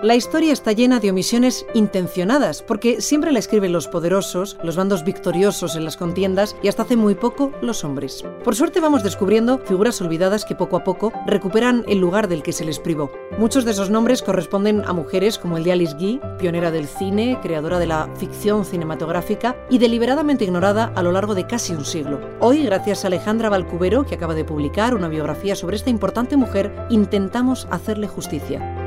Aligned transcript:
La 0.00 0.14
historia 0.14 0.52
está 0.52 0.70
llena 0.70 1.00
de 1.00 1.10
omisiones 1.10 1.66
intencionadas, 1.74 2.62
porque 2.62 3.00
siempre 3.00 3.32
la 3.32 3.40
escriben 3.40 3.72
los 3.72 3.88
poderosos, 3.88 4.56
los 4.62 4.76
bandos 4.76 5.02
victoriosos 5.02 5.74
en 5.74 5.84
las 5.84 5.96
contiendas 5.96 6.54
y 6.62 6.68
hasta 6.68 6.84
hace 6.84 6.94
muy 6.94 7.16
poco 7.16 7.50
los 7.62 7.82
hombres. 7.82 8.24
Por 8.44 8.54
suerte 8.54 8.78
vamos 8.78 9.02
descubriendo 9.02 9.58
figuras 9.58 10.00
olvidadas 10.00 10.44
que 10.44 10.54
poco 10.54 10.76
a 10.76 10.84
poco 10.84 11.12
recuperan 11.26 11.84
el 11.88 11.98
lugar 11.98 12.28
del 12.28 12.44
que 12.44 12.52
se 12.52 12.64
les 12.64 12.78
privó. 12.78 13.10
Muchos 13.38 13.64
de 13.64 13.72
esos 13.72 13.90
nombres 13.90 14.22
corresponden 14.22 14.84
a 14.86 14.92
mujeres 14.92 15.36
como 15.36 15.56
el 15.56 15.64
de 15.64 15.72
Alice 15.72 15.96
Guy, 15.98 16.20
pionera 16.38 16.70
del 16.70 16.86
cine, 16.86 17.40
creadora 17.42 17.80
de 17.80 17.88
la 17.88 18.08
ficción 18.14 18.64
cinematográfica 18.64 19.56
y 19.68 19.78
deliberadamente 19.78 20.44
ignorada 20.44 20.92
a 20.94 21.02
lo 21.02 21.10
largo 21.10 21.34
de 21.34 21.48
casi 21.48 21.74
un 21.74 21.84
siglo. 21.84 22.20
Hoy, 22.38 22.62
gracias 22.62 23.02
a 23.02 23.08
Alejandra 23.08 23.48
Valcubero, 23.48 24.06
que 24.06 24.14
acaba 24.14 24.34
de 24.34 24.44
publicar 24.44 24.94
una 24.94 25.08
biografía 25.08 25.56
sobre 25.56 25.74
esta 25.74 25.90
importante 25.90 26.36
mujer, 26.36 26.72
intentamos 26.88 27.66
hacerle 27.72 28.06
justicia. 28.06 28.77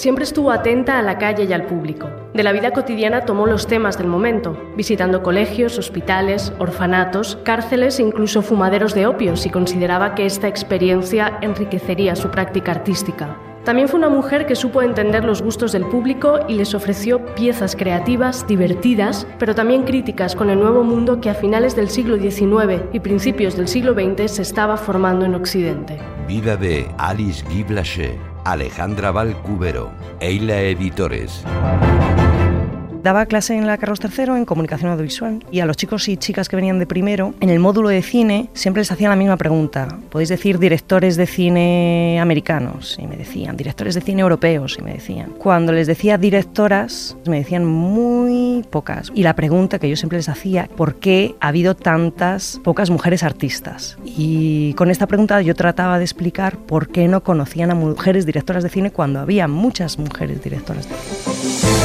Siempre 0.00 0.24
estuvo 0.24 0.50
atenta 0.50 0.98
a 0.98 1.02
la 1.02 1.18
calle 1.18 1.44
y 1.44 1.52
al 1.52 1.66
público. 1.66 2.08
De 2.32 2.42
la 2.42 2.52
vida 2.52 2.70
cotidiana 2.70 3.26
tomó 3.26 3.44
los 3.44 3.66
temas 3.66 3.98
del 3.98 4.06
momento, 4.06 4.56
visitando 4.74 5.22
colegios, 5.22 5.76
hospitales, 5.76 6.54
orfanatos, 6.58 7.36
cárceles 7.44 7.98
e 7.98 8.04
incluso 8.04 8.40
fumaderos 8.40 8.94
de 8.94 9.06
opio 9.06 9.36
si 9.36 9.50
consideraba 9.50 10.14
que 10.14 10.24
esta 10.24 10.48
experiencia 10.48 11.36
enriquecería 11.42 12.16
su 12.16 12.30
práctica 12.30 12.70
artística. 12.70 13.36
También 13.66 13.88
fue 13.88 13.98
una 13.98 14.08
mujer 14.08 14.46
que 14.46 14.56
supo 14.56 14.80
entender 14.80 15.22
los 15.22 15.42
gustos 15.42 15.72
del 15.72 15.84
público 15.84 16.38
y 16.48 16.54
les 16.54 16.74
ofreció 16.74 17.22
piezas 17.34 17.76
creativas, 17.76 18.46
divertidas, 18.46 19.26
pero 19.38 19.54
también 19.54 19.82
críticas 19.82 20.34
con 20.34 20.48
el 20.48 20.58
nuevo 20.58 20.82
mundo 20.82 21.20
que 21.20 21.28
a 21.28 21.34
finales 21.34 21.76
del 21.76 21.90
siglo 21.90 22.16
XIX 22.16 22.84
y 22.94 23.00
principios 23.00 23.54
del 23.54 23.68
siglo 23.68 23.92
XX 23.92 24.30
se 24.30 24.40
estaba 24.40 24.78
formando 24.78 25.26
en 25.26 25.34
Occidente. 25.34 25.98
Vida 26.26 26.56
de 26.56 26.88
Alice 26.96 27.44
Guy 27.50 27.64
Blaché 27.64 28.29
Alejandra 28.44 29.10
Valcubero, 29.10 29.92
Eila 30.20 30.60
Editores. 30.60 31.44
Daba 33.02 33.24
clase 33.24 33.56
en 33.56 33.66
la 33.66 33.78
Carlos 33.78 33.98
III 34.02 34.36
en 34.36 34.44
comunicación 34.44 34.90
audiovisual 34.90 35.42
y 35.50 35.60
a 35.60 35.66
los 35.66 35.76
chicos 35.76 36.06
y 36.08 36.18
chicas 36.18 36.50
que 36.50 36.56
venían 36.56 36.78
de 36.78 36.86
primero, 36.86 37.34
en 37.40 37.48
el 37.48 37.58
módulo 37.58 37.88
de 37.88 38.02
cine, 38.02 38.50
siempre 38.52 38.82
les 38.82 38.92
hacían 38.92 39.08
la 39.08 39.16
misma 39.16 39.38
pregunta. 39.38 39.98
¿Podéis 40.10 40.28
decir 40.28 40.58
directores 40.58 41.16
de 41.16 41.26
cine 41.26 42.18
americanos? 42.20 42.98
Y 43.00 43.06
me 43.06 43.16
decían, 43.16 43.56
directores 43.56 43.94
de 43.94 44.02
cine 44.02 44.20
europeos, 44.20 44.76
y 44.78 44.82
me 44.82 44.92
decían. 44.92 45.30
Cuando 45.38 45.72
les 45.72 45.86
decía 45.86 46.18
directoras, 46.18 47.16
me 47.26 47.38
decían 47.38 47.64
muy 47.64 48.64
pocas. 48.68 49.10
Y 49.14 49.22
la 49.22 49.34
pregunta 49.34 49.78
que 49.78 49.88
yo 49.88 49.96
siempre 49.96 50.18
les 50.18 50.28
hacía, 50.28 50.68
¿por 50.76 50.96
qué 50.96 51.34
ha 51.40 51.48
habido 51.48 51.74
tantas 51.74 52.60
pocas 52.62 52.90
mujeres 52.90 53.22
artistas? 53.22 53.96
Y 54.04 54.74
con 54.74 54.90
esta 54.90 55.06
pregunta 55.06 55.40
yo 55.40 55.54
trataba 55.54 55.98
de 55.98 56.04
explicar 56.04 56.58
por 56.58 56.88
qué 56.88 57.08
no 57.08 57.22
conocían 57.22 57.70
a 57.70 57.74
mujeres 57.74 58.26
directoras 58.26 58.62
de 58.62 58.68
cine 58.68 58.90
cuando 58.90 59.20
había 59.20 59.48
muchas 59.48 59.98
mujeres 59.98 60.42
directoras 60.42 60.86
de 60.86 60.94
cine. 60.94 61.79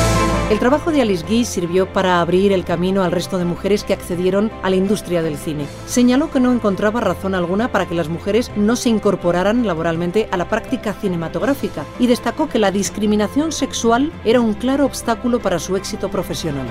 El 0.47 0.59
trabajo 0.59 0.91
de 0.91 1.01
Alice 1.01 1.25
Guy 1.27 1.43
sirvió 1.43 1.91
para 1.91 2.21
abrir 2.21 2.51
el 2.51 2.65
camino 2.65 3.03
al 3.03 3.11
resto 3.11 3.39
de 3.39 3.45
mujeres 3.45 3.83
que 3.83 3.93
accedieron 3.93 4.51
a 4.61 4.69
la 4.69 4.75
industria 4.75 5.23
del 5.23 5.37
cine. 5.37 5.65
Señaló 5.87 6.29
que 6.29 6.39
no 6.39 6.53
encontraba 6.53 7.01
razón 7.01 7.33
alguna 7.33 7.71
para 7.71 7.87
que 7.87 7.95
las 7.95 8.09
mujeres 8.09 8.51
no 8.55 8.75
se 8.75 8.89
incorporaran 8.89 9.65
laboralmente 9.65 10.29
a 10.29 10.37
la 10.37 10.47
práctica 10.47 10.93
cinematográfica 10.93 11.83
y 11.97 12.05
destacó 12.05 12.47
que 12.47 12.59
la 12.59 12.69
discriminación 12.69 13.51
sexual 13.51 14.11
era 14.23 14.39
un 14.39 14.53
claro 14.53 14.85
obstáculo 14.85 15.39
para 15.39 15.57
su 15.57 15.75
éxito 15.77 16.11
profesional. 16.11 16.67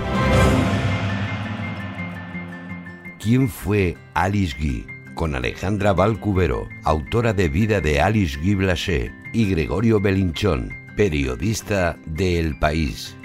¿Quién 3.19 3.49
fue 3.49 3.97
Alice 4.15 4.55
Guy? 4.57 4.87
Con 5.17 5.35
Alejandra 5.35 5.93
Valcubero, 5.93 6.69
autora 6.85 7.33
de 7.33 7.49
Vida 7.49 7.81
de 7.81 8.01
Alice 8.01 8.39
Guy 8.39 8.55
Blaché, 8.55 9.13
y 9.33 9.51
Gregorio 9.51 9.99
Belinchón, 9.99 10.73
periodista 10.97 11.97
de 12.07 12.39
El 12.39 12.57
País. 12.61 13.17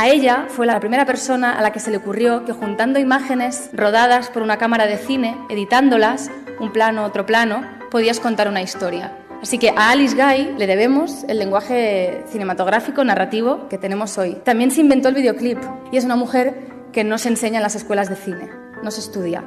A 0.00 0.06
ella 0.06 0.46
fue 0.48 0.64
la 0.64 0.78
primera 0.78 1.04
persona 1.06 1.58
a 1.58 1.60
la 1.60 1.72
que 1.72 1.80
se 1.80 1.90
le 1.90 1.96
ocurrió 1.96 2.44
que 2.44 2.52
juntando 2.52 3.00
imágenes 3.00 3.68
rodadas 3.72 4.30
por 4.30 4.42
una 4.42 4.56
cámara 4.56 4.86
de 4.86 4.96
cine, 4.96 5.36
editándolas, 5.50 6.30
un 6.60 6.70
plano, 6.72 7.04
otro 7.04 7.26
plano, 7.26 7.64
podías 7.90 8.20
contar 8.20 8.46
una 8.46 8.62
historia. 8.62 9.18
Así 9.42 9.58
que 9.58 9.70
a 9.70 9.90
Alice 9.90 10.14
Guy 10.14 10.54
le 10.56 10.68
debemos 10.68 11.24
el 11.24 11.40
lenguaje 11.40 12.22
cinematográfico, 12.28 13.02
narrativo 13.02 13.68
que 13.68 13.76
tenemos 13.76 14.16
hoy. 14.18 14.34
También 14.44 14.70
se 14.70 14.82
inventó 14.82 15.08
el 15.08 15.16
videoclip 15.16 15.58
y 15.90 15.96
es 15.96 16.04
una 16.04 16.14
mujer 16.14 16.54
que 16.92 17.02
no 17.02 17.18
se 17.18 17.30
enseña 17.30 17.56
en 17.56 17.64
las 17.64 17.74
escuelas 17.74 18.08
de 18.08 18.14
cine, 18.14 18.48
no 18.84 18.92
se 18.92 19.00
estudia, 19.00 19.42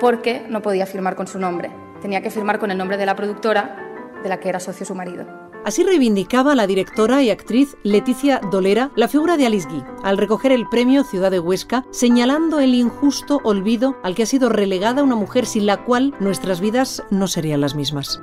porque 0.00 0.44
no 0.48 0.62
podía 0.62 0.86
firmar 0.86 1.14
con 1.14 1.28
su 1.28 1.38
nombre. 1.38 1.70
Tenía 2.02 2.22
que 2.22 2.30
firmar 2.30 2.58
con 2.58 2.72
el 2.72 2.78
nombre 2.78 2.96
de 2.96 3.06
la 3.06 3.14
productora 3.14 3.76
de 4.20 4.28
la 4.28 4.40
que 4.40 4.48
era 4.48 4.58
socio 4.58 4.84
su 4.84 4.96
marido. 4.96 5.45
Así 5.66 5.82
reivindicaba 5.82 6.54
la 6.54 6.68
directora 6.68 7.24
y 7.24 7.30
actriz 7.30 7.76
Leticia 7.82 8.40
Dolera 8.52 8.92
la 8.94 9.08
figura 9.08 9.36
de 9.36 9.46
Alice 9.46 9.68
Guy 9.68 9.82
al 10.04 10.16
recoger 10.16 10.52
el 10.52 10.68
premio 10.68 11.02
Ciudad 11.02 11.32
de 11.32 11.40
Huesca, 11.40 11.84
señalando 11.90 12.60
el 12.60 12.72
injusto 12.72 13.40
olvido 13.42 13.96
al 14.04 14.14
que 14.14 14.22
ha 14.22 14.26
sido 14.26 14.48
relegada 14.48 15.02
una 15.02 15.16
mujer 15.16 15.44
sin 15.44 15.66
la 15.66 15.82
cual 15.84 16.14
nuestras 16.20 16.60
vidas 16.60 17.02
no 17.10 17.26
serían 17.26 17.62
las 17.62 17.74
mismas. 17.74 18.20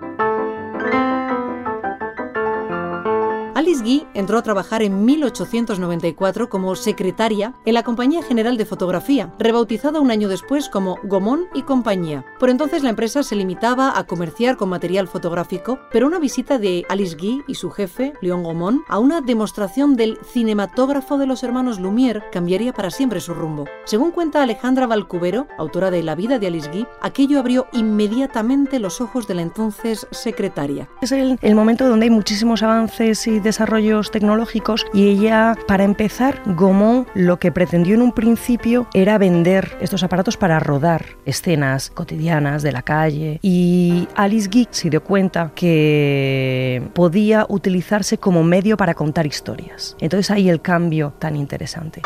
Alice 3.63 3.81
Guy 3.81 4.05
entró 4.13 4.37
a 4.37 4.43
trabajar 4.43 4.81
en 4.81 5.05
1894 5.05 6.49
como 6.49 6.75
secretaria 6.75 7.53
en 7.63 7.75
la 7.75 7.83
Compañía 7.83 8.21
General 8.21 8.57
de 8.57 8.65
Fotografía, 8.65 9.33
rebautizada 9.39 10.01
un 10.01 10.11
año 10.11 10.27
después 10.27 10.67
como 10.67 10.97
Gomón 11.03 11.45
y 11.53 11.61
Compañía. 11.61 12.25
Por 12.39 12.49
entonces 12.49 12.83
la 12.83 12.89
empresa 12.89 13.23
se 13.23 13.37
limitaba 13.37 13.97
a 13.97 14.03
comerciar 14.05 14.57
con 14.57 14.67
material 14.67 15.07
fotográfico, 15.07 15.79
pero 15.93 16.07
una 16.07 16.19
visita 16.19 16.59
de 16.59 16.85
Alice 16.89 17.15
Guy 17.15 17.45
y 17.47 17.55
su 17.55 17.71
jefe, 17.71 18.11
León 18.19 18.43
Gomón, 18.43 18.83
a 18.89 18.99
una 18.99 19.21
demostración 19.21 19.95
del 19.95 20.19
cinematógrafo 20.25 21.17
de 21.17 21.27
los 21.27 21.41
hermanos 21.41 21.79
Lumière 21.79 22.21
cambiaría 22.33 22.73
para 22.73 22.91
siempre 22.91 23.21
su 23.21 23.33
rumbo. 23.33 23.63
Según 23.85 24.11
cuenta 24.11 24.43
Alejandra 24.43 24.87
Valcubero, 24.87 25.47
autora 25.57 25.89
de 25.89 26.03
La 26.03 26.15
vida 26.15 26.37
de 26.37 26.47
Alice 26.47 26.69
Guy, 26.69 26.85
aquello 27.01 27.39
abrió 27.39 27.67
inmediatamente 27.71 28.79
los 28.79 28.99
ojos 28.99 29.25
de 29.25 29.35
la 29.35 29.41
entonces 29.41 30.05
secretaria. 30.11 30.89
Es 31.01 31.13
el, 31.13 31.55
momento 31.55 31.87
donde 31.87 32.07
hay 32.07 32.09
muchísimos 32.09 32.61
avances 32.61 33.25
y 33.25 33.39
desarrollos 33.53 34.09
tecnológicos 34.09 34.83
y 34.95 35.09
ella, 35.09 35.55
para 35.67 35.83
empezar, 35.83 36.41
Gaumont 36.47 37.07
lo 37.13 37.37
que 37.37 37.51
pretendió 37.51 37.93
en 37.93 38.01
un 38.01 38.11
principio 38.11 38.87
era 38.95 39.19
vender 39.19 39.77
estos 39.79 40.01
aparatos 40.01 40.37
para 40.37 40.59
rodar 40.59 41.05
escenas 41.25 41.91
cotidianas 41.91 42.63
de 42.63 42.71
la 42.71 42.81
calle 42.81 43.37
y 43.43 44.07
Alice 44.15 44.49
Geek 44.49 44.69
se 44.71 44.89
dio 44.89 45.03
cuenta 45.03 45.51
que 45.53 46.81
podía 46.95 47.45
utilizarse 47.47 48.17
como 48.17 48.43
medio 48.43 48.75
para 48.75 48.95
contar 48.95 49.27
historias. 49.27 49.95
Entonces 49.99 50.31
ahí 50.31 50.49
el 50.49 50.59
cambio 50.59 51.13
tan 51.19 51.35
interesante. 51.35 52.01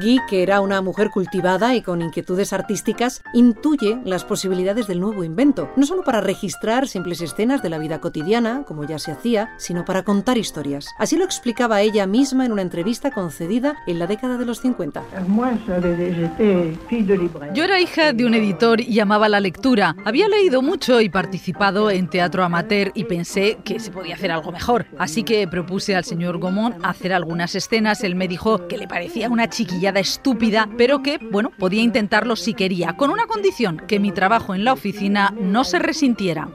Guy, 0.00 0.20
que 0.28 0.42
era 0.42 0.60
una 0.60 0.80
mujer 0.82 1.10
cultivada 1.10 1.74
y 1.74 1.82
con 1.82 2.02
inquietudes 2.02 2.52
artísticas, 2.52 3.22
intuye 3.32 3.98
las 4.04 4.24
posibilidades 4.24 4.86
del 4.86 5.00
nuevo 5.00 5.24
invento, 5.24 5.70
no 5.76 5.86
solo 5.86 6.02
para 6.04 6.20
registrar 6.20 6.88
simples 6.88 7.20
escenas 7.20 7.62
de 7.62 7.70
la 7.70 7.78
vida 7.78 8.00
cotidiana, 8.00 8.64
como 8.66 8.84
ya 8.84 8.98
se 8.98 9.12
hacía, 9.12 9.54
sino 9.56 9.84
para 9.84 10.02
contar 10.02 10.38
historias. 10.38 10.88
Así 10.98 11.16
lo 11.16 11.24
explicaba 11.24 11.80
ella 11.80 12.06
misma 12.06 12.44
en 12.44 12.52
una 12.52 12.62
entrevista 12.62 13.10
concedida 13.10 13.76
en 13.86 13.98
la 13.98 14.06
década 14.06 14.38
de 14.38 14.46
los 14.46 14.60
50. 14.60 15.02
Yo 17.54 17.64
era 17.64 17.80
hija 17.80 18.12
de 18.12 18.26
un 18.26 18.34
editor 18.34 18.80
y 18.80 19.00
amaba 19.00 19.28
la 19.28 19.40
lectura. 19.40 19.96
Había 20.04 20.28
leído 20.28 20.62
mucho 20.62 21.00
y 21.00 21.08
participado 21.08 21.90
en 21.90 22.08
teatro 22.08 22.44
amateur 22.44 22.90
y 22.94 23.04
pensé 23.04 23.58
que 23.64 23.80
se 23.80 23.90
podía 23.90 24.14
hacer 24.14 24.30
algo 24.30 24.52
mejor. 24.52 24.86
Así 24.98 25.22
que 25.22 25.46
propuse 25.48 25.96
al 25.96 26.04
señor 26.04 26.40
Gaumont 26.40 26.76
hacer 26.84 27.12
algunas 27.12 27.54
escenas. 27.54 28.04
Él 28.04 28.14
me 28.14 28.28
dijo 28.28 28.66
que 28.68 28.78
le 28.78 28.88
parecía 28.88 29.28
una 29.28 29.48
chiquilla 29.48 29.83
estúpida, 29.90 30.68
pero 30.76 31.02
que, 31.02 31.18
bueno, 31.18 31.50
podía 31.58 31.82
intentarlo 31.82 32.36
si 32.36 32.54
quería, 32.54 32.96
con 32.96 33.10
una 33.10 33.26
condición, 33.26 33.78
que 33.86 34.00
mi 34.00 34.12
trabajo 34.12 34.54
en 34.54 34.64
la 34.64 34.72
oficina 34.72 35.34
no 35.38 35.64
se 35.64 35.78
resintiera. 35.78 36.48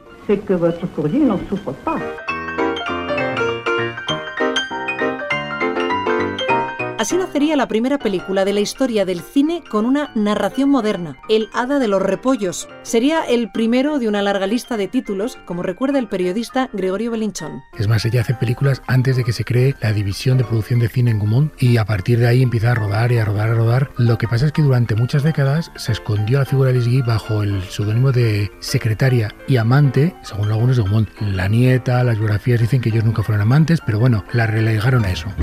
Así 6.99 7.15
nacería 7.15 7.55
la 7.55 7.69
primera 7.69 7.97
película 7.97 8.43
de 8.43 8.51
la 8.51 8.59
historia 8.59 9.05
del 9.05 9.21
cine 9.21 9.63
con 9.71 9.85
una 9.85 10.11
narración 10.15 10.69
moderna, 10.69 11.15
El 11.29 11.47
Hada 11.53 11.79
de 11.79 11.87
los 11.87 12.01
Repollos. 12.01 12.67
Sería 12.81 13.23
el 13.23 13.53
primero 13.53 13.99
de 13.99 14.09
una 14.09 14.21
larga 14.21 14.47
lista 14.47 14.75
de 14.75 14.89
títulos, 14.89 15.37
como 15.45 15.63
recuerda 15.63 15.97
el 15.97 16.09
periodista 16.09 16.69
Gregorio 16.73 17.11
Belinchón. 17.11 17.63
Es 17.77 17.87
más, 17.87 18.03
ella 18.03 18.19
hace 18.19 18.33
películas 18.33 18.81
antes 18.85 19.15
de 19.15 19.23
que 19.23 19.31
se 19.31 19.45
cree 19.45 19.75
la 19.79 19.93
división 19.93 20.37
de 20.37 20.43
producción 20.43 20.81
de 20.81 20.89
cine 20.89 21.11
en 21.11 21.19
Gumont 21.19 21.53
y 21.57 21.77
a 21.77 21.85
partir 21.85 22.19
de 22.19 22.27
ahí 22.27 22.43
empieza 22.43 22.71
a 22.71 22.75
rodar 22.75 23.13
y 23.13 23.17
a 23.17 23.23
rodar, 23.23 23.51
a 23.51 23.53
rodar. 23.53 23.91
Lo 23.95 24.17
que 24.17 24.27
pasa 24.27 24.47
es 24.47 24.51
que 24.51 24.61
durante 24.61 24.95
muchas 24.95 25.23
décadas 25.23 25.71
se 25.77 25.93
escondió 25.93 26.39
la 26.39 26.45
figura 26.45 26.73
de 26.73 26.79
Alice 26.79 26.91
Guy 26.91 27.01
bajo 27.03 27.43
el 27.43 27.63
seudónimo 27.63 28.11
de 28.11 28.51
secretaria 28.59 29.33
y 29.47 29.55
amante, 29.55 30.17
según 30.21 30.51
algunos 30.51 30.75
de 30.75 30.83
Gumont. 30.83 31.09
La 31.21 31.47
nieta, 31.47 32.03
las 32.03 32.17
biografías 32.17 32.59
dicen 32.59 32.81
que 32.81 32.89
ellos 32.89 33.05
nunca 33.05 33.23
fueron 33.23 33.41
amantes, 33.41 33.79
pero 33.85 33.99
bueno, 33.99 34.25
la 34.33 34.47
relegaron 34.47 35.05
a 35.05 35.11
eso. 35.11 35.33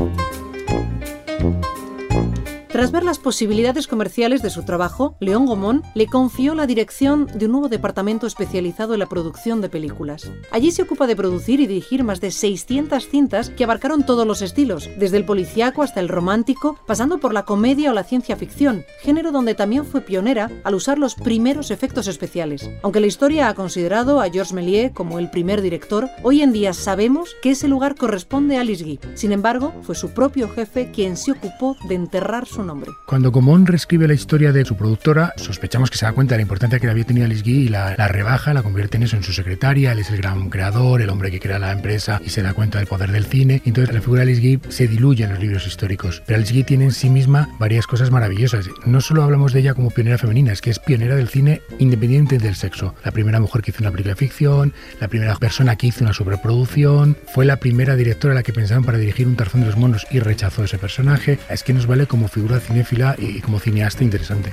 thank 1.39 1.67
you 1.67 1.86
Tras 2.77 2.93
ver 2.93 3.05
las 3.05 3.19
posibilidades 3.19 3.87
comerciales 3.87 4.43
de 4.43 4.51
su 4.51 4.63
trabajo, 4.63 5.17
León 5.19 5.47
Gomón 5.47 5.83
le 5.95 6.09
confió 6.09 6.55
la 6.55 6.67
dirección 6.67 7.27
de 7.35 7.47
un 7.47 7.53
nuevo 7.53 7.71
departamento 7.71 8.27
especializado 8.27 8.93
en 8.93 9.01
la 9.01 9.07
producción 9.07 9.63
de 9.63 9.71
películas. 9.71 10.31
Allí 10.51 10.71
se 10.71 10.83
ocupa 10.83 11.07
de 11.07 11.17
producir 11.17 11.59
y 11.61 11.67
dirigir 11.67 12.05
más 12.05 12.21
de 12.21 12.31
600 12.31 13.09
cintas 13.09 13.49
que 13.49 13.65
abarcaron 13.65 14.05
todos 14.05 14.27
los 14.27 14.43
estilos, 14.43 14.91
desde 14.99 15.17
el 15.17 15.25
policíaco 15.25 15.83
hasta 15.83 16.01
el 16.01 16.11
romántico, 16.11 16.79
pasando 16.87 17.17
por 17.17 17.33
la 17.33 17.47
comedia 17.47 17.93
o 17.93 17.95
la 17.95 18.05
ciencia 18.05 18.37
ficción, 18.37 18.85
género 19.01 19.33
donde 19.33 19.55
también 19.55 19.87
fue 19.87 20.03
pionera 20.03 20.51
al 20.63 20.75
usar 20.75 20.99
los 20.99 21.15
primeros 21.15 21.71
efectos 21.71 22.09
especiales. 22.09 22.69
Aunque 22.83 23.01
la 23.01 23.07
historia 23.07 23.49
ha 23.49 23.55
considerado 23.55 24.21
a 24.21 24.29
Georges 24.29 24.53
Méliès 24.53 24.93
como 24.93 25.19
el 25.19 25.31
primer 25.31 25.63
director, 25.63 26.11
hoy 26.23 26.43
en 26.43 26.53
día 26.53 26.75
sabemos 26.75 27.37
que 27.41 27.53
ese 27.53 27.69
lugar 27.69 27.95
corresponde 27.95 28.59
a 28.59 28.61
Alice 28.61 28.85
Guy. 28.85 29.01
Sin 29.15 29.33
embargo, 29.33 29.73
fue 29.81 29.95
su 29.95 30.11
propio 30.11 30.51
jefe 30.51 30.91
quien 30.91 31.17
se 31.17 31.33
ocupó 31.33 31.79
de 31.89 31.95
enterrar 31.95 32.45
su 32.45 32.66
Cuando 33.05 33.33
Comón 33.33 33.67
reescribe 33.67 34.09
la 34.09 34.15
historia 34.15 34.53
de 34.53 34.65
su 34.65 34.77
productora, 34.77 35.33
sospechamos 35.37 35.91
que 35.91 35.99
se 35.99 36.07
da 36.07 36.13
cuenta 36.13 36.35
de 36.35 36.39
la 36.39 36.43
importancia 36.43 36.79
que 36.79 36.87
le 36.87 36.93
había 36.93 37.05
tenido 37.05 37.27
Alice 37.27 37.43
Guy 37.43 37.67
y 37.67 37.69
la, 37.69 37.95
rebaja, 38.09 38.55
la 38.55 38.63
convierte 38.63 38.97
en 38.97 39.05
eso, 39.05 39.17
en 39.17 39.23
su 39.23 39.33
secretaria. 39.33 39.93
Él 39.93 40.01
es 40.01 40.11
el 40.11 40.19
gran 40.19 40.51
creador, 40.51 41.03
el 41.03 41.11
hombre 41.11 41.31
que 41.31 41.41
crea 41.41 41.59
la 41.59 41.73
empresa 41.73 42.21
y 42.25 42.31
se 42.31 42.43
da 42.43 42.55
cuenta 42.55 42.79
del 42.79 42.87
poder 42.87 43.13
del 43.13 43.27
cine. 43.27 43.63
Entonces 43.65 43.95
la 43.95 44.01
figura 44.01 44.25
de 44.25 44.33
Alice 44.33 44.41
Guy 44.41 44.61
se 44.71 44.89
diluye 44.89 45.25
en 45.25 45.31
los 45.31 45.41
libros 45.41 45.67
históricos. 45.67 46.23
Pero 46.27 46.37
Alice 46.39 46.53
Guy 46.53 46.65
tiene 46.65 46.85
en 46.85 46.93
sí 46.93 47.11
misma 47.11 47.49
varias 47.59 47.87
cosas 47.87 48.11
maravillosas. 48.11 48.69
No 48.85 49.01
solo 49.01 49.23
hablamos 49.23 49.53
de 49.53 49.61
ella 49.61 49.75
como 49.75 49.91
pionera 49.91 50.19
femenina, 50.19 50.53
es 50.53 50.61
que 50.61 50.71
es 50.71 50.79
pionera 50.79 51.17
del 51.17 51.29
cine 51.29 51.63
independiente 51.79 52.39
del 52.39 52.57
sexo. 52.57 52.95
La 53.05 53.13
primera 53.13 53.41
mujer 53.41 53.63
que 53.63 53.71
hizo 53.71 53.83
una 53.83 53.91
película 53.91 54.15
de 54.15 54.19
ficción, 54.19 54.73
la 55.01 55.09
primera 55.09 55.37
persona 55.37 55.77
que 55.77 55.89
hizo 55.89 56.05
una 56.05 56.13
sobreproducción, 56.13 57.17
fue 57.33 57.45
la 57.45 57.57
primera 57.57 57.97
directora 57.97 58.33
a 58.33 58.37
la 58.37 58.43
que 58.43 58.53
pensaron 58.53 58.85
para 58.85 58.99
dirigir 58.99 59.27
un 59.27 59.37
tarzón 59.37 59.61
de 59.61 59.69
los 59.69 59.77
monos 59.77 60.07
y 60.11 60.21
rechazó 60.21 60.65
ese 60.65 60.79
personaje. 60.79 61.39
Es 61.51 61.63
que 61.63 61.73
nos 61.73 61.87
vale 61.87 62.07
como 62.07 62.29
figura 62.29 62.56
cinéfila 62.61 63.17
y 63.19 63.41
como 63.41 63.61
cineasta 63.61 64.05
interesante. 64.05 64.53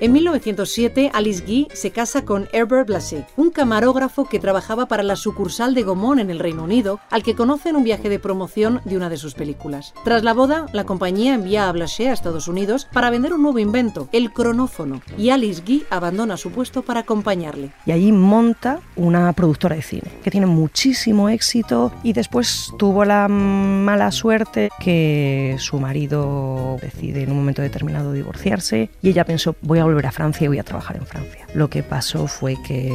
En 0.00 0.12
1907, 0.12 1.10
Alice 1.12 1.42
Guy 1.44 1.66
se 1.72 1.90
casa 1.90 2.24
con 2.24 2.46
Herbert 2.52 2.86
Blaché, 2.86 3.26
un 3.36 3.50
camarógrafo 3.50 4.26
que 4.26 4.38
trabajaba 4.38 4.86
para 4.86 5.02
la 5.02 5.16
sucursal 5.16 5.74
de 5.74 5.82
Gaumont 5.82 6.20
en 6.20 6.30
el 6.30 6.38
Reino 6.38 6.62
Unido, 6.62 7.00
al 7.10 7.24
que 7.24 7.34
conoce 7.34 7.70
en 7.70 7.76
un 7.76 7.82
viaje 7.82 8.08
de 8.08 8.20
promoción 8.20 8.80
de 8.84 8.96
una 8.96 9.08
de 9.08 9.16
sus 9.16 9.34
películas. 9.34 9.94
Tras 10.04 10.22
la 10.22 10.34
boda, 10.34 10.66
la 10.72 10.84
compañía 10.84 11.34
envía 11.34 11.68
a 11.68 11.72
Blaché 11.72 12.10
a 12.10 12.12
Estados 12.12 12.46
Unidos 12.46 12.86
para 12.92 13.10
vender 13.10 13.32
un 13.32 13.42
nuevo 13.42 13.58
invento, 13.58 14.08
el 14.12 14.32
cronófono, 14.32 15.02
y 15.16 15.30
Alice 15.30 15.62
Guy 15.66 15.84
abandona 15.90 16.36
su 16.36 16.52
puesto 16.52 16.82
para 16.82 17.00
acompañarle. 17.00 17.72
Y 17.84 17.90
allí 17.90 18.12
monta 18.12 18.78
una 18.94 19.32
productora 19.32 19.74
de 19.74 19.82
cine 19.82 20.12
que 20.22 20.30
tiene 20.30 20.46
muchísimo 20.46 21.28
éxito 21.28 21.90
y 22.04 22.12
después 22.12 22.72
tuvo 22.78 23.04
la 23.04 23.26
mala 23.26 24.12
suerte 24.12 24.70
que 24.78 25.56
su 25.58 25.80
marido 25.80 26.76
decide 26.80 27.24
en 27.24 27.32
un 27.32 27.38
momento 27.38 27.62
determinado 27.62 28.12
divorciarse 28.12 28.90
y 29.02 29.08
ella 29.08 29.24
pensó 29.24 29.56
voy 29.60 29.80
a 29.80 29.87
volver 29.88 30.06
a 30.06 30.12
Francia 30.12 30.44
y 30.44 30.48
voy 30.48 30.58
a 30.58 30.64
trabajar 30.64 30.96
en 30.96 31.06
Francia. 31.06 31.46
Lo 31.54 31.68
que 31.68 31.82
pasó 31.82 32.26
fue 32.26 32.56
que 32.66 32.92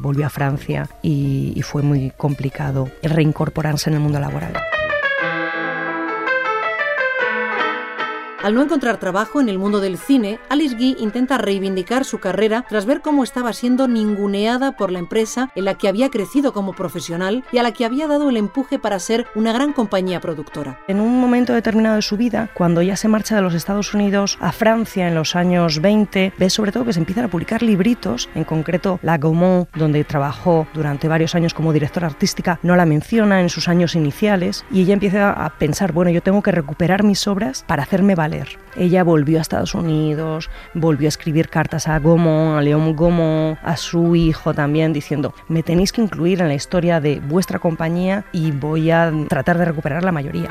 volvió 0.00 0.26
a 0.26 0.30
Francia 0.30 0.88
y, 1.02 1.52
y 1.56 1.62
fue 1.62 1.82
muy 1.82 2.10
complicado 2.16 2.90
reincorporarse 3.02 3.90
en 3.90 3.94
el 3.94 4.00
mundo 4.00 4.20
laboral. 4.20 4.52
Al 8.44 8.54
no 8.54 8.60
encontrar 8.60 8.98
trabajo 8.98 9.40
en 9.40 9.48
el 9.48 9.58
mundo 9.58 9.80
del 9.80 9.96
cine, 9.96 10.38
Alice 10.50 10.76
Guy 10.76 10.96
intenta 10.98 11.38
reivindicar 11.38 12.04
su 12.04 12.18
carrera 12.18 12.66
tras 12.68 12.84
ver 12.84 13.00
cómo 13.00 13.24
estaba 13.24 13.54
siendo 13.54 13.88
ninguneada 13.88 14.72
por 14.72 14.90
la 14.90 14.98
empresa 14.98 15.50
en 15.54 15.64
la 15.64 15.78
que 15.78 15.88
había 15.88 16.10
crecido 16.10 16.52
como 16.52 16.74
profesional 16.74 17.42
y 17.52 17.56
a 17.56 17.62
la 17.62 17.72
que 17.72 17.86
había 17.86 18.06
dado 18.06 18.28
el 18.28 18.36
empuje 18.36 18.78
para 18.78 18.98
ser 18.98 19.24
una 19.34 19.54
gran 19.54 19.72
compañía 19.72 20.20
productora. 20.20 20.78
En 20.88 21.00
un 21.00 21.18
momento 21.22 21.54
determinado 21.54 21.96
de 21.96 22.02
su 22.02 22.18
vida, 22.18 22.50
cuando 22.52 22.82
ella 22.82 22.96
se 22.96 23.08
marcha 23.08 23.34
de 23.34 23.40
los 23.40 23.54
Estados 23.54 23.94
Unidos 23.94 24.36
a 24.42 24.52
Francia 24.52 25.08
en 25.08 25.14
los 25.14 25.36
años 25.36 25.80
20, 25.80 26.34
ve 26.36 26.50
sobre 26.50 26.70
todo 26.70 26.84
que 26.84 26.92
se 26.92 26.98
empiezan 26.98 27.24
a 27.24 27.28
publicar 27.28 27.62
libritos, 27.62 28.28
en 28.34 28.44
concreto 28.44 29.00
La 29.00 29.16
Gaumont, 29.16 29.70
donde 29.74 30.04
trabajó 30.04 30.66
durante 30.74 31.08
varios 31.08 31.34
años 31.34 31.54
como 31.54 31.72
directora 31.72 32.08
artística, 32.08 32.60
no 32.62 32.76
la 32.76 32.84
menciona 32.84 33.40
en 33.40 33.48
sus 33.48 33.68
años 33.68 33.94
iniciales 33.94 34.66
y 34.70 34.82
ella 34.82 34.92
empieza 34.92 35.30
a 35.30 35.48
pensar, 35.56 35.92
bueno, 35.92 36.10
yo 36.10 36.22
tengo 36.22 36.42
que 36.42 36.52
recuperar 36.52 37.04
mis 37.04 37.26
obras 37.26 37.64
para 37.66 37.84
hacerme 37.84 38.14
valer 38.14 38.33
ella 38.76 39.04
volvió 39.04 39.38
a 39.38 39.42
Estados 39.42 39.74
Unidos, 39.74 40.50
volvió 40.74 41.06
a 41.06 41.08
escribir 41.08 41.48
cartas 41.48 41.88
a 41.88 41.98
Gaumont, 41.98 42.58
a 42.58 42.62
León 42.62 42.96
Gaumont, 42.96 43.58
a 43.62 43.76
su 43.76 44.16
hijo 44.16 44.54
también, 44.54 44.92
diciendo, 44.92 45.34
me 45.48 45.62
tenéis 45.62 45.92
que 45.92 46.02
incluir 46.02 46.40
en 46.40 46.48
la 46.48 46.54
historia 46.54 47.00
de 47.00 47.20
vuestra 47.20 47.58
compañía 47.58 48.24
y 48.32 48.50
voy 48.50 48.90
a 48.90 49.12
tratar 49.28 49.58
de 49.58 49.66
recuperar 49.66 50.04
la 50.04 50.12
mayoría. 50.12 50.50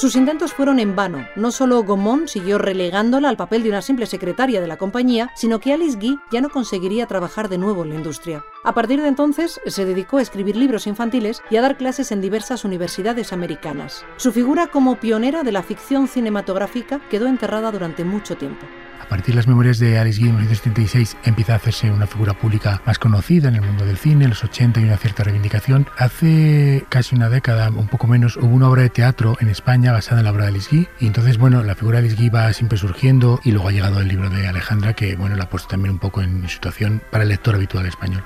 Sus 0.00 0.16
intentos 0.16 0.54
fueron 0.54 0.78
en 0.78 0.96
vano. 0.96 1.28
No 1.36 1.50
solo 1.50 1.84
Gaumont 1.84 2.26
siguió 2.26 2.56
relegándola 2.56 3.28
al 3.28 3.36
papel 3.36 3.62
de 3.62 3.68
una 3.68 3.82
simple 3.82 4.06
secretaria 4.06 4.62
de 4.62 4.66
la 4.66 4.78
compañía, 4.78 5.30
sino 5.36 5.60
que 5.60 5.74
Alice 5.74 5.98
Guy 5.98 6.18
ya 6.32 6.40
no 6.40 6.48
conseguiría 6.48 7.04
trabajar 7.04 7.50
de 7.50 7.58
nuevo 7.58 7.82
en 7.82 7.90
la 7.90 7.96
industria. 7.96 8.42
A 8.64 8.72
partir 8.72 9.02
de 9.02 9.08
entonces 9.08 9.60
se 9.66 9.84
dedicó 9.84 10.16
a 10.16 10.22
escribir 10.22 10.56
libros 10.56 10.86
infantiles 10.86 11.42
y 11.50 11.56
a 11.56 11.60
dar 11.60 11.76
clases 11.76 12.12
en 12.12 12.22
diversas 12.22 12.64
universidades 12.64 13.34
americanas. 13.34 14.06
Su 14.16 14.32
figura 14.32 14.68
como 14.68 14.96
pionera 14.96 15.42
de 15.42 15.52
la 15.52 15.62
ficción 15.62 16.08
cinematográfica 16.08 17.02
quedó 17.10 17.26
enterrada 17.26 17.70
durante 17.70 18.02
mucho 18.02 18.38
tiempo. 18.38 18.64
A 19.00 19.08
partir 19.08 19.34
de 19.34 19.36
las 19.36 19.48
memorias 19.48 19.78
de 19.78 19.98
Alice 19.98 20.20
Guy 20.20 20.28
en 20.28 20.36
1976 20.36 21.16
empieza 21.24 21.54
a 21.54 21.56
hacerse 21.56 21.90
una 21.90 22.06
figura 22.06 22.34
pública 22.34 22.80
más 22.86 22.98
conocida 22.98 23.48
en 23.48 23.56
el 23.56 23.62
mundo 23.62 23.84
del 23.84 23.96
cine, 23.96 24.24
en 24.24 24.30
los 24.30 24.44
80 24.44 24.80
y 24.80 24.84
una 24.84 24.96
cierta 24.96 25.24
reivindicación. 25.24 25.86
Hace 25.96 26.84
casi 26.88 27.16
una 27.16 27.28
década, 27.28 27.70
un 27.70 27.88
poco 27.88 28.06
menos, 28.06 28.36
hubo 28.36 28.54
una 28.54 28.68
obra 28.68 28.82
de 28.82 28.90
teatro 28.90 29.36
en 29.40 29.48
España 29.48 29.92
basada 29.92 30.20
en 30.20 30.26
la 30.26 30.32
obra 30.32 30.44
de 30.44 30.50
Alice 30.50 30.68
Guy 30.70 30.88
y 31.00 31.06
entonces, 31.06 31.38
bueno, 31.38 31.62
la 31.62 31.74
figura 31.74 32.00
de 32.00 32.06
Alice 32.06 32.20
Guy 32.20 32.28
va 32.28 32.52
siempre 32.52 32.78
surgiendo 32.78 33.40
y 33.42 33.52
luego 33.52 33.68
ha 33.68 33.72
llegado 33.72 34.00
el 34.00 34.08
libro 34.08 34.30
de 34.30 34.46
Alejandra 34.46 34.92
que, 34.92 35.16
bueno, 35.16 35.36
la 35.36 35.44
ha 35.44 35.50
puesto 35.50 35.68
también 35.68 35.92
un 35.92 35.98
poco 35.98 36.22
en 36.22 36.48
situación 36.48 37.02
para 37.10 37.24
el 37.24 37.30
lector 37.30 37.54
habitual 37.54 37.86
español. 37.86 38.22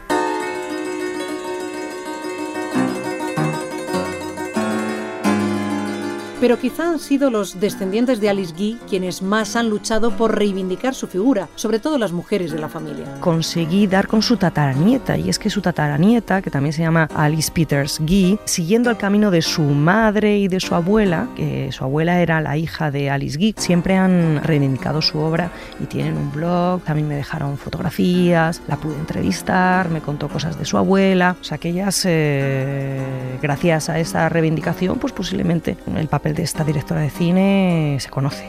Pero 6.44 6.58
quizá 6.58 6.90
han 6.90 6.98
sido 6.98 7.30
los 7.30 7.58
descendientes 7.58 8.20
de 8.20 8.28
Alice 8.28 8.52
Guy 8.54 8.78
quienes 8.86 9.22
más 9.22 9.56
han 9.56 9.70
luchado 9.70 10.10
por 10.10 10.36
reivindicar 10.36 10.94
su 10.94 11.06
figura, 11.06 11.48
sobre 11.54 11.78
todo 11.78 11.96
las 11.96 12.12
mujeres 12.12 12.52
de 12.52 12.58
la 12.58 12.68
familia. 12.68 13.18
Conseguí 13.20 13.86
dar 13.86 14.06
con 14.06 14.20
su 14.20 14.36
tataranieta, 14.36 15.16
y 15.16 15.30
es 15.30 15.38
que 15.38 15.48
su 15.48 15.62
tataranieta, 15.62 16.42
que 16.42 16.50
también 16.50 16.74
se 16.74 16.82
llama 16.82 17.08
Alice 17.14 17.50
Peters 17.50 17.98
Guy, 17.98 18.38
siguiendo 18.44 18.90
el 18.90 18.98
camino 18.98 19.30
de 19.30 19.40
su 19.40 19.62
madre 19.62 20.36
y 20.36 20.48
de 20.48 20.60
su 20.60 20.74
abuela, 20.74 21.28
que 21.34 21.72
su 21.72 21.82
abuela 21.82 22.20
era 22.20 22.42
la 22.42 22.58
hija 22.58 22.90
de 22.90 23.08
Alice 23.08 23.38
Guy, 23.38 23.54
siempre 23.56 23.96
han 23.96 24.42
reivindicado 24.44 25.00
su 25.00 25.20
obra 25.20 25.50
y 25.80 25.86
tienen 25.86 26.14
un 26.14 26.30
blog, 26.30 26.82
también 26.82 27.08
me 27.08 27.16
dejaron 27.16 27.56
fotografías, 27.56 28.60
la 28.68 28.76
pude 28.76 28.96
entrevistar, 28.96 29.88
me 29.88 30.02
contó 30.02 30.28
cosas 30.28 30.58
de 30.58 30.66
su 30.66 30.76
abuela, 30.76 31.36
o 31.40 31.44
sea 31.44 31.56
que 31.56 31.70
ellas, 31.70 32.02
eh, 32.06 33.00
gracias 33.40 33.88
a 33.88 33.98
esa 33.98 34.28
reivindicación, 34.28 34.98
pues 34.98 35.14
posiblemente 35.14 35.78
el 35.96 36.08
papel 36.08 36.33
de 36.34 36.42
esta 36.42 36.64
directora 36.64 37.00
de 37.00 37.10
cine 37.10 37.96
se 38.00 38.10
conoce. 38.10 38.44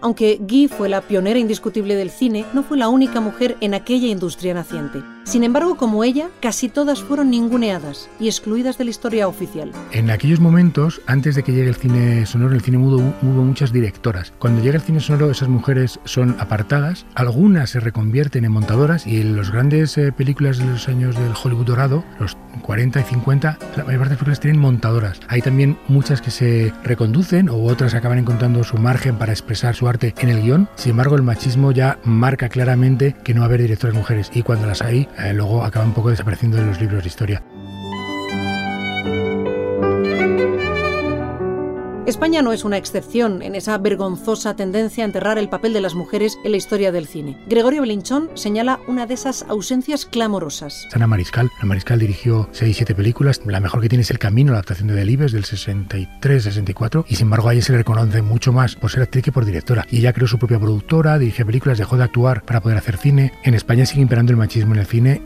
Aunque 0.00 0.38
Guy 0.40 0.68
fue 0.68 0.88
la 0.88 1.00
pionera 1.00 1.38
indiscutible 1.38 1.96
del 1.96 2.10
cine, 2.10 2.44
no 2.52 2.62
fue 2.62 2.76
la 2.76 2.88
única 2.88 3.20
mujer 3.20 3.56
en 3.60 3.74
aquella 3.74 4.06
industria 4.06 4.54
naciente. 4.54 5.00
Sin 5.26 5.42
embargo, 5.42 5.76
como 5.76 6.04
ella, 6.04 6.28
casi 6.40 6.68
todas 6.68 7.02
fueron 7.02 7.30
ninguneadas 7.30 8.08
y 8.20 8.28
excluidas 8.28 8.78
de 8.78 8.84
la 8.84 8.90
historia 8.90 9.26
oficial. 9.26 9.72
En 9.90 10.08
aquellos 10.08 10.38
momentos, 10.38 11.00
antes 11.08 11.34
de 11.34 11.42
que 11.42 11.50
llegue 11.50 11.68
el 11.68 11.74
cine 11.74 12.24
sonoro, 12.26 12.54
el 12.54 12.60
cine 12.60 12.78
mudo, 12.78 12.98
hubo 13.22 13.42
muchas 13.42 13.72
directoras. 13.72 14.32
Cuando 14.38 14.62
llega 14.62 14.76
el 14.76 14.82
cine 14.82 15.00
sonoro, 15.00 15.32
esas 15.32 15.48
mujeres 15.48 15.98
son 16.04 16.36
apartadas, 16.38 17.06
algunas 17.16 17.70
se 17.70 17.80
reconvierten 17.80 18.44
en 18.44 18.52
montadoras 18.52 19.04
y 19.04 19.20
en 19.20 19.34
las 19.34 19.50
grandes 19.50 19.98
eh, 19.98 20.12
películas 20.12 20.58
de 20.58 20.66
los 20.66 20.88
años 20.88 21.16
del 21.16 21.32
Hollywood 21.42 21.66
dorado, 21.66 22.04
los 22.20 22.36
40 22.62 23.00
y 23.00 23.02
50, 23.02 23.58
la 23.76 23.84
mayor 23.84 23.84
parte 23.84 23.96
de 23.96 23.98
las 23.98 24.18
películas 24.18 24.40
tienen 24.40 24.60
montadoras. 24.60 25.20
Hay 25.26 25.42
también 25.42 25.76
muchas 25.88 26.22
que 26.22 26.30
se 26.30 26.72
reconducen 26.84 27.48
o 27.48 27.64
otras 27.64 27.94
acaban 27.94 28.18
encontrando 28.18 28.62
su 28.62 28.78
margen 28.78 29.16
para 29.16 29.32
expresar 29.32 29.74
su 29.74 29.88
arte 29.88 30.14
en 30.20 30.28
el 30.28 30.42
guion. 30.42 30.68
Sin 30.76 30.90
embargo, 30.90 31.16
el 31.16 31.22
machismo 31.22 31.72
ya 31.72 31.98
marca 32.04 32.48
claramente 32.48 33.16
que 33.24 33.34
no 33.34 33.40
va 33.40 33.46
a 33.46 33.48
haber 33.48 33.62
directoras 33.62 33.96
mujeres 33.96 34.30
y 34.32 34.42
cuando 34.42 34.68
las 34.68 34.82
hay, 34.82 35.08
eh, 35.18 35.32
luego 35.32 35.64
acaba 35.64 35.84
un 35.84 35.94
poco 35.94 36.10
desapareciendo 36.10 36.56
de 36.56 36.64
los 36.64 36.80
libros 36.80 37.02
de 37.02 37.08
historia. 37.08 37.42
España 42.06 42.40
no 42.40 42.52
es 42.52 42.64
una 42.64 42.76
excepción 42.76 43.42
en 43.42 43.56
esa 43.56 43.76
vergonzosa 43.78 44.54
tendencia 44.54 45.02
a 45.02 45.06
enterrar 45.06 45.38
el 45.38 45.48
papel 45.48 45.72
de 45.72 45.80
las 45.80 45.96
mujeres 45.96 46.38
en 46.44 46.52
la 46.52 46.56
historia 46.56 46.92
del 46.92 47.08
cine. 47.08 47.36
Gregorio 47.48 47.80
Belinchón 47.80 48.30
señala 48.34 48.78
una 48.86 49.06
de 49.06 49.14
esas 49.14 49.44
ausencias 49.48 50.06
clamorosas. 50.06 50.86
Ana 50.92 51.08
Mariscal. 51.08 51.50
La 51.58 51.66
Mariscal 51.66 51.98
dirigió 51.98 52.48
6-7 52.52 52.94
películas. 52.94 53.40
La 53.44 53.58
mejor 53.58 53.80
que 53.80 53.88
tiene 53.88 54.02
es 54.02 54.10
El 54.12 54.20
Camino, 54.20 54.52
la 54.52 54.58
adaptación 54.58 54.86
de 54.86 54.94
Delibes 54.94 55.32
del 55.32 55.44
63-64. 55.44 57.06
Y 57.08 57.16
sin 57.16 57.24
embargo, 57.24 57.48
a 57.48 57.54
ella 57.54 57.62
se 57.62 57.72
le 57.72 57.78
reconoce 57.78 58.22
mucho 58.22 58.52
más 58.52 58.76
por 58.76 58.92
ser 58.92 59.02
actriz 59.02 59.24
que 59.24 59.32
por 59.32 59.44
directora. 59.44 59.84
Y 59.90 59.98
ella 59.98 60.12
creó 60.12 60.28
su 60.28 60.38
propia 60.38 60.60
productora, 60.60 61.18
dirige 61.18 61.44
películas, 61.44 61.76
dejó 61.76 61.96
de 61.96 62.04
actuar 62.04 62.44
para 62.44 62.60
poder 62.60 62.78
hacer 62.78 62.98
cine. 62.98 63.32
En 63.42 63.54
España 63.54 63.84
sigue 63.84 64.02
imperando 64.02 64.30
el 64.30 64.38
machismo 64.38 64.74
en 64.74 64.80
el 64.80 64.86
cine. 64.86 65.22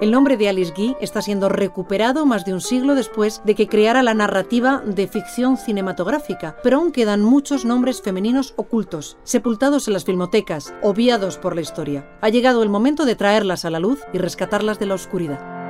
El 0.00 0.10
nombre 0.10 0.36
de 0.36 0.48
Alice 0.48 0.72
Guy 0.76 0.96
está 1.00 1.22
siendo 1.22 1.48
recuperado 1.48 2.26
más 2.26 2.44
de 2.44 2.52
un 2.52 2.60
siglo 2.60 2.96
después 2.96 3.40
de 3.44 3.54
que 3.54 3.68
creara 3.68 4.02
la 4.02 4.12
narrativa 4.12 4.82
de 4.84 5.06
ficción 5.06 5.56
cinematográfica, 5.56 6.56
pero 6.64 6.78
aún 6.78 6.90
quedan 6.90 7.22
muchos 7.22 7.64
nombres 7.64 8.02
femeninos 8.02 8.54
ocultos, 8.56 9.16
sepultados 9.22 9.86
en 9.86 9.94
las 9.94 10.04
filmotecas, 10.04 10.74
obviados 10.82 11.38
por 11.38 11.54
la 11.54 11.60
historia. 11.60 12.08
Ha 12.20 12.28
llegado 12.28 12.64
el 12.64 12.70
momento 12.70 13.04
de 13.04 13.14
traerlas 13.14 13.64
a 13.64 13.70
la 13.70 13.78
luz 13.78 14.00
y 14.12 14.18
rescatarlas 14.18 14.80
de 14.80 14.86
la 14.86 14.94
oscuridad. 14.94 15.63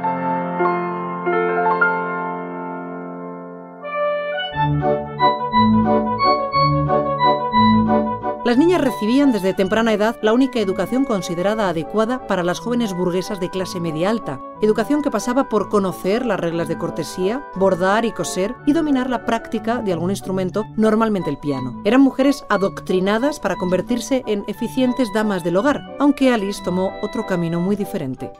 Las 8.45 8.59
niñas 8.59 8.83
recibían 8.83 9.33
desde 9.33 9.55
temprana 9.55 9.95
edad 9.95 10.17
la 10.21 10.35
única 10.35 10.61
educación 10.61 11.07
considerada 11.07 11.71
adecuada 11.71 12.27
para 12.27 12.43
las 12.43 12.59
jóvenes 12.59 12.93
burguesas 12.93 13.41
de 13.41 13.49
clase 13.49 13.81
media 13.81 14.11
alta, 14.11 14.39
educación 14.61 15.01
que 15.01 15.11
pasaba 15.11 15.49
por 15.49 15.71
conocer 15.71 16.27
las 16.27 16.39
reglas 16.39 16.69
de 16.69 16.77
cortesía, 16.77 17.43
bordar 17.55 18.05
y 18.05 18.13
coser 18.13 18.55
y 18.67 18.75
dominar 18.75 19.09
la 19.09 19.25
práctica 19.25 19.79
de 19.79 19.95
algún 19.95 20.11
instrumento, 20.11 20.67
normalmente 20.77 21.31
el 21.31 21.39
piano. 21.39 21.81
Eran 21.87 22.03
mujeres 22.03 22.45
adoctrinadas 22.51 23.41
para 23.41 23.57
convertirse 23.57 24.23
en 24.27 24.45
eficientes 24.47 25.09
damas 25.15 25.43
del 25.43 25.57
hogar, 25.57 25.81
aunque 25.99 26.31
Alice 26.31 26.63
tomó 26.63 26.93
otro 27.01 27.25
camino 27.25 27.61
muy 27.61 27.77
diferente. 27.77 28.31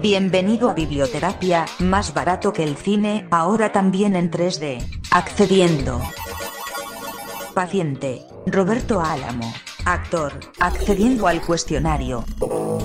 Bienvenido 0.00 0.68
a 0.68 0.74
Biblioterapia, 0.74 1.64
más 1.78 2.12
barato 2.12 2.52
que 2.52 2.64
el 2.64 2.76
cine, 2.76 3.28
ahora 3.30 3.70
también 3.70 4.16
en 4.16 4.32
3D. 4.32 4.84
Accediendo. 5.12 6.00
Paciente, 7.52 8.22
Roberto 8.46 9.00
Álamo. 9.00 9.52
Actor, 9.84 10.32
accediendo 10.60 11.26
al 11.26 11.42
cuestionario. 11.42 12.24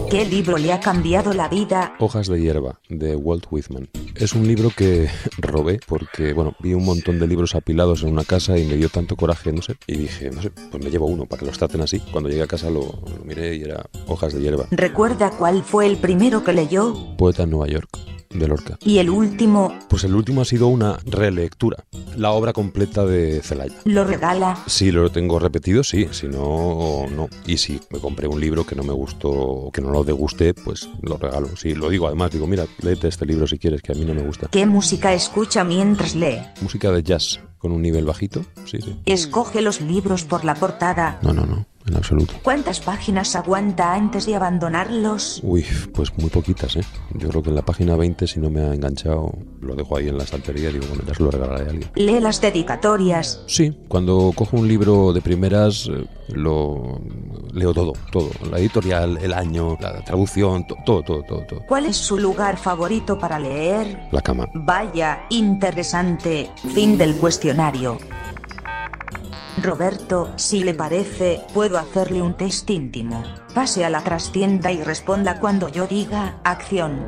¿Qué 0.10 0.26
libro 0.26 0.58
le 0.58 0.74
ha 0.74 0.80
cambiado 0.80 1.34
la 1.34 1.48
vida? 1.48 1.96
Hojas 2.00 2.28
de 2.28 2.42
hierba, 2.42 2.80
de 2.90 3.16
Walt 3.16 3.46
Whitman. 3.52 3.88
Es 4.16 4.34
un 4.34 4.48
libro 4.48 4.72
que 4.76 5.10
robé 5.38 5.80
porque, 5.88 6.34
bueno, 6.34 6.56
vi 6.60 6.74
un 6.74 6.86
montón 6.86 7.20
de 7.20 7.28
libros 7.28 7.56
apilados 7.56 8.04
en 8.04 8.10
una 8.10 8.24
casa 8.24 8.58
y 8.58 8.66
me 8.66 8.76
dio 8.76 8.90
tanto 8.90 9.16
coraje, 9.16 9.52
no 9.52 9.62
sé, 9.62 9.78
y 9.86 9.98
dije, 9.98 10.32
no 10.32 10.42
sé, 10.42 10.50
pues 10.50 10.84
me 10.84 10.90
llevo 10.90 11.06
uno 11.06 11.26
para 11.26 11.42
que 11.42 11.46
los 11.46 11.58
traten 11.58 11.82
así. 11.82 12.00
Cuando 12.12 12.30
llegué 12.30 12.44
a 12.44 12.48
casa 12.48 12.70
lo, 12.70 12.82
lo 12.82 13.26
miré 13.26 13.56
y 13.56 13.64
era 13.64 13.86
Hojas 14.08 14.34
de 14.34 14.42
hierba. 14.42 14.66
¿Recuerda 14.72 15.32
cuál 15.32 15.64
fue 15.64 15.86
el 15.86 15.98
primero 15.98 16.44
que 16.44 16.54
leyó? 16.54 17.16
Poeta 17.18 17.44
en 17.44 17.52
Nueva 17.52 17.68
York 17.68 18.17
de 18.30 18.48
Lorca. 18.48 18.78
¿Y 18.82 19.00
el 19.00 19.10
último? 19.10 19.78
Pues 19.90 20.04
el 20.04 20.16
último 20.16 20.42
ha 20.42 20.46
sido 20.46 20.68
una 20.68 20.98
relectura, 21.06 21.84
la 22.16 22.32
obra 22.32 22.54
completa 22.54 23.06
de 23.06 23.42
Celaya. 23.42 23.76
¿Lo 23.86 24.04
regala? 24.04 24.58
Sí, 24.68 24.92
lo 24.92 25.10
tengo 25.12 25.40
repetido, 25.40 25.84
sí, 25.84 26.08
si 26.12 26.28
no, 26.28 27.06
no. 27.10 27.30
Y 27.46 27.58
si 27.58 27.80
me 27.90 28.00
compré 28.00 28.28
un 28.28 28.40
libro 28.40 28.66
que 28.66 28.76
no 28.76 28.84
me 28.84 28.94
gustó 28.94 29.30
o 29.30 29.72
que 29.72 29.82
no 29.82 29.92
lo 29.92 30.04
degusté, 30.04 30.54
pues 30.54 30.90
lo 31.02 31.18
regalo. 31.18 31.56
Sí, 31.56 31.74
lo 31.74 31.90
digo 31.90 32.08
además, 32.08 32.32
digo, 32.32 32.48
mira, 32.48 32.66
léete 32.82 33.08
este 33.08 33.26
libro 33.26 33.48
si 33.48 33.58
quieres, 33.58 33.82
que 33.82 33.92
a 33.92 33.96
mí 33.96 34.06
no 34.06 34.14
me 34.14 34.22
gusta. 34.22 34.48
¿Qué 34.52 34.66
música 34.66 35.14
escucha 35.14 35.64
mientras 35.64 36.16
lee? 36.16 36.40
Música 36.62 36.92
de 36.92 37.04
jazz, 37.04 37.40
con 37.58 37.72
un 37.72 37.82
nivel 37.82 38.06
bajito, 38.06 38.46
sí, 38.66 38.80
sí. 38.82 39.00
¿Escoge 39.06 39.62
los 39.62 39.82
libros 39.82 40.24
por 40.24 40.46
la 40.46 40.56
portada? 40.56 41.20
No, 41.22 41.34
no, 41.34 41.46
no 41.46 41.66
en 41.88 41.96
absoluto. 41.96 42.34
¿Cuántas 42.44 42.80
páginas 42.80 43.36
aguanta 43.36 43.94
antes 43.94 44.26
de 44.26 44.36
abandonarlos? 44.36 45.40
Uy, 45.44 45.66
pues 45.94 46.16
muy 46.18 46.30
poquitas, 46.30 46.76
¿eh? 46.76 46.84
Yo 47.14 47.30
creo 47.30 47.44
que 47.44 47.50
en 47.50 47.56
la 47.56 47.62
página 47.62 47.96
20, 47.96 48.28
si 48.28 48.40
no 48.40 48.50
me 48.50 48.62
ha 48.62 48.74
enganchado, 48.74 49.34
lo 49.62 49.76
dejo 49.76 49.98
ahí 49.98 50.10
en 50.10 50.18
la 50.18 50.24
estantería 50.24 50.70
y 50.70 50.74
digo, 50.74 50.86
bueno, 50.88 51.04
ya 51.08 51.14
se 51.14 51.24
lo 51.24 51.32
regalaré 51.32 51.66
a 51.66 51.70
alguien. 51.70 51.92
¿Lee 51.96 52.20
las 52.20 52.42
dedicatorias? 52.42 53.44
Sí, 53.48 53.76
cuando 53.88 54.32
cojo 54.36 54.58
un 54.58 54.68
libro 54.68 55.14
de 55.14 55.22
primeras, 55.22 55.88
eh, 55.88 56.06
lo 56.34 57.02
leo 57.54 57.74
todo, 57.74 57.94
todo. 58.12 58.30
La 58.52 58.60
editorial, 58.60 59.18
el 59.22 59.34
año, 59.34 59.78
la 59.80 60.04
traducción, 60.04 60.66
todo, 60.86 61.02
todo, 61.04 61.24
todo, 61.24 61.46
todo. 61.46 61.62
¿Cuál 61.68 61.86
es 61.86 61.98
su 61.98 62.18
lugar 62.18 62.58
favorito 62.58 63.18
para 63.18 63.40
leer? 63.40 64.08
La 64.12 64.22
cama. 64.22 64.48
Vaya, 64.54 65.26
interesante. 65.30 66.50
Fin 66.74 66.98
del 66.98 67.16
cuestionario. 67.16 67.98
Roberto, 69.62 70.32
si 70.36 70.64
le 70.64 70.74
parece, 70.74 71.42
puedo 71.54 71.78
hacerle 71.78 72.22
un 72.22 72.36
test 72.36 72.70
íntimo. 72.70 73.24
Pase 73.54 73.86
a 73.86 73.90
la 73.90 74.04
trastienda 74.04 74.72
y 74.72 74.84
responda 74.84 75.40
cuando 75.40 75.68
yo 75.70 75.88
diga, 75.88 76.40
acción. 76.44 77.08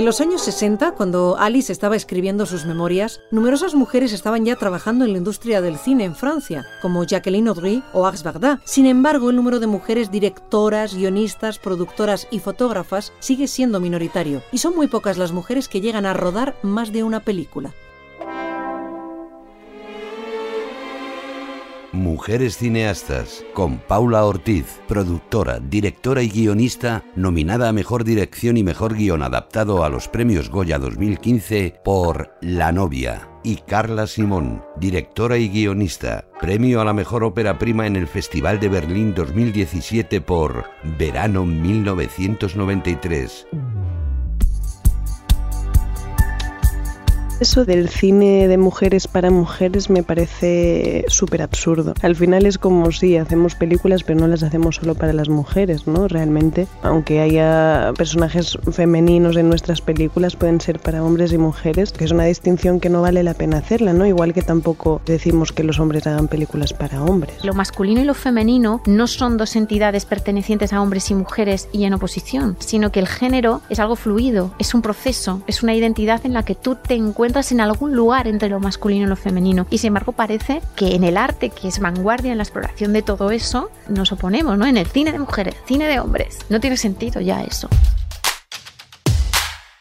En 0.00 0.06
los 0.06 0.22
años 0.22 0.40
60, 0.40 0.92
cuando 0.92 1.36
Alice 1.38 1.70
estaba 1.70 1.94
escribiendo 1.94 2.46
sus 2.46 2.64
memorias, 2.64 3.20
numerosas 3.30 3.74
mujeres 3.74 4.14
estaban 4.14 4.46
ya 4.46 4.56
trabajando 4.56 5.04
en 5.04 5.12
la 5.12 5.18
industria 5.18 5.60
del 5.60 5.76
cine 5.76 6.04
en 6.04 6.16
Francia, 6.16 6.64
como 6.80 7.04
Jacqueline 7.04 7.48
Audry 7.48 7.82
o 7.92 8.06
Axe 8.06 8.24
Bagdad. 8.24 8.60
Sin 8.64 8.86
embargo, 8.86 9.28
el 9.28 9.36
número 9.36 9.60
de 9.60 9.66
mujeres 9.66 10.10
directoras, 10.10 10.94
guionistas, 10.94 11.58
productoras 11.58 12.28
y 12.30 12.38
fotógrafas 12.38 13.12
sigue 13.20 13.46
siendo 13.46 13.78
minoritario, 13.78 14.42
y 14.52 14.56
son 14.56 14.74
muy 14.74 14.88
pocas 14.88 15.18
las 15.18 15.32
mujeres 15.32 15.68
que 15.68 15.82
llegan 15.82 16.06
a 16.06 16.14
rodar 16.14 16.56
más 16.62 16.92
de 16.92 17.02
una 17.02 17.20
película. 17.20 17.74
Mujeres 21.92 22.56
Cineastas, 22.56 23.44
con 23.52 23.78
Paula 23.78 24.24
Ortiz, 24.24 24.80
productora, 24.86 25.58
directora 25.58 26.22
y 26.22 26.28
guionista, 26.28 27.02
nominada 27.16 27.68
a 27.68 27.72
Mejor 27.72 28.04
Dirección 28.04 28.56
y 28.56 28.62
Mejor 28.62 28.94
Guión 28.94 29.24
adaptado 29.24 29.82
a 29.82 29.88
los 29.88 30.06
Premios 30.06 30.50
Goya 30.50 30.78
2015 30.78 31.80
por 31.84 32.36
La 32.40 32.70
Novia. 32.70 33.28
Y 33.42 33.56
Carla 33.56 34.06
Simón, 34.06 34.62
directora 34.76 35.36
y 35.38 35.48
guionista, 35.48 36.26
premio 36.40 36.80
a 36.80 36.84
la 36.84 36.92
Mejor 36.92 37.24
Ópera 37.24 37.58
Prima 37.58 37.88
en 37.88 37.96
el 37.96 38.06
Festival 38.06 38.60
de 38.60 38.68
Berlín 38.68 39.12
2017 39.14 40.20
por 40.20 40.66
Verano 40.96 41.44
1993. 41.44 43.48
Eso 47.40 47.64
del 47.64 47.88
cine 47.88 48.48
de 48.48 48.58
mujeres 48.58 49.08
para 49.08 49.30
mujeres 49.30 49.88
me 49.88 50.02
parece 50.02 51.06
súper 51.08 51.40
absurdo. 51.40 51.94
Al 52.02 52.14
final 52.14 52.44
es 52.44 52.58
como 52.58 52.92
si 52.92 53.16
hacemos 53.16 53.54
películas 53.54 54.02
pero 54.04 54.20
no 54.20 54.26
las 54.26 54.42
hacemos 54.42 54.76
solo 54.76 54.94
para 54.94 55.14
las 55.14 55.30
mujeres, 55.30 55.86
¿no? 55.86 56.06
Realmente, 56.06 56.66
aunque 56.82 57.20
haya 57.20 57.94
personajes 57.96 58.58
femeninos 58.70 59.38
en 59.38 59.48
nuestras 59.48 59.80
películas, 59.80 60.36
pueden 60.36 60.60
ser 60.60 60.80
para 60.80 61.02
hombres 61.02 61.32
y 61.32 61.38
mujeres, 61.38 61.92
que 61.92 62.04
es 62.04 62.10
una 62.10 62.24
distinción 62.24 62.78
que 62.78 62.90
no 62.90 63.00
vale 63.00 63.22
la 63.22 63.32
pena 63.32 63.56
hacerla, 63.56 63.94
¿no? 63.94 64.04
Igual 64.04 64.34
que 64.34 64.42
tampoco 64.42 65.00
decimos 65.06 65.50
que 65.50 65.64
los 65.64 65.80
hombres 65.80 66.06
hagan 66.06 66.28
películas 66.28 66.74
para 66.74 67.02
hombres. 67.02 67.42
Lo 67.42 67.54
masculino 67.54 68.02
y 68.02 68.04
lo 68.04 68.12
femenino 68.12 68.82
no 68.84 69.06
son 69.06 69.38
dos 69.38 69.56
entidades 69.56 70.04
pertenecientes 70.04 70.74
a 70.74 70.82
hombres 70.82 71.10
y 71.10 71.14
mujeres 71.14 71.70
y 71.72 71.84
en 71.84 71.94
oposición, 71.94 72.58
sino 72.58 72.92
que 72.92 73.00
el 73.00 73.08
género 73.08 73.62
es 73.70 73.80
algo 73.80 73.96
fluido, 73.96 74.52
es 74.58 74.74
un 74.74 74.82
proceso, 74.82 75.42
es 75.46 75.62
una 75.62 75.74
identidad 75.74 76.20
en 76.26 76.34
la 76.34 76.44
que 76.44 76.54
tú 76.54 76.76
te 76.76 76.92
encuentras 76.92 77.29
en 77.50 77.60
algún 77.60 77.94
lugar 77.94 78.26
entre 78.26 78.48
lo 78.48 78.60
masculino 78.60 79.06
y 79.06 79.08
lo 79.08 79.16
femenino. 79.16 79.66
Y 79.70 79.78
sin 79.78 79.88
embargo 79.88 80.12
parece 80.12 80.60
que 80.76 80.94
en 80.94 81.04
el 81.04 81.16
arte, 81.16 81.50
que 81.50 81.68
es 81.68 81.78
vanguardia 81.78 82.32
en 82.32 82.38
la 82.38 82.44
exploración 82.44 82.92
de 82.92 83.02
todo 83.02 83.30
eso, 83.30 83.70
nos 83.88 84.12
oponemos, 84.12 84.58
¿no? 84.58 84.66
En 84.66 84.76
el 84.76 84.86
cine 84.86 85.12
de 85.12 85.18
mujeres, 85.18 85.54
cine 85.66 85.86
de 85.86 86.00
hombres. 86.00 86.38
No 86.48 86.60
tiene 86.60 86.76
sentido 86.76 87.20
ya 87.20 87.42
eso. 87.42 87.68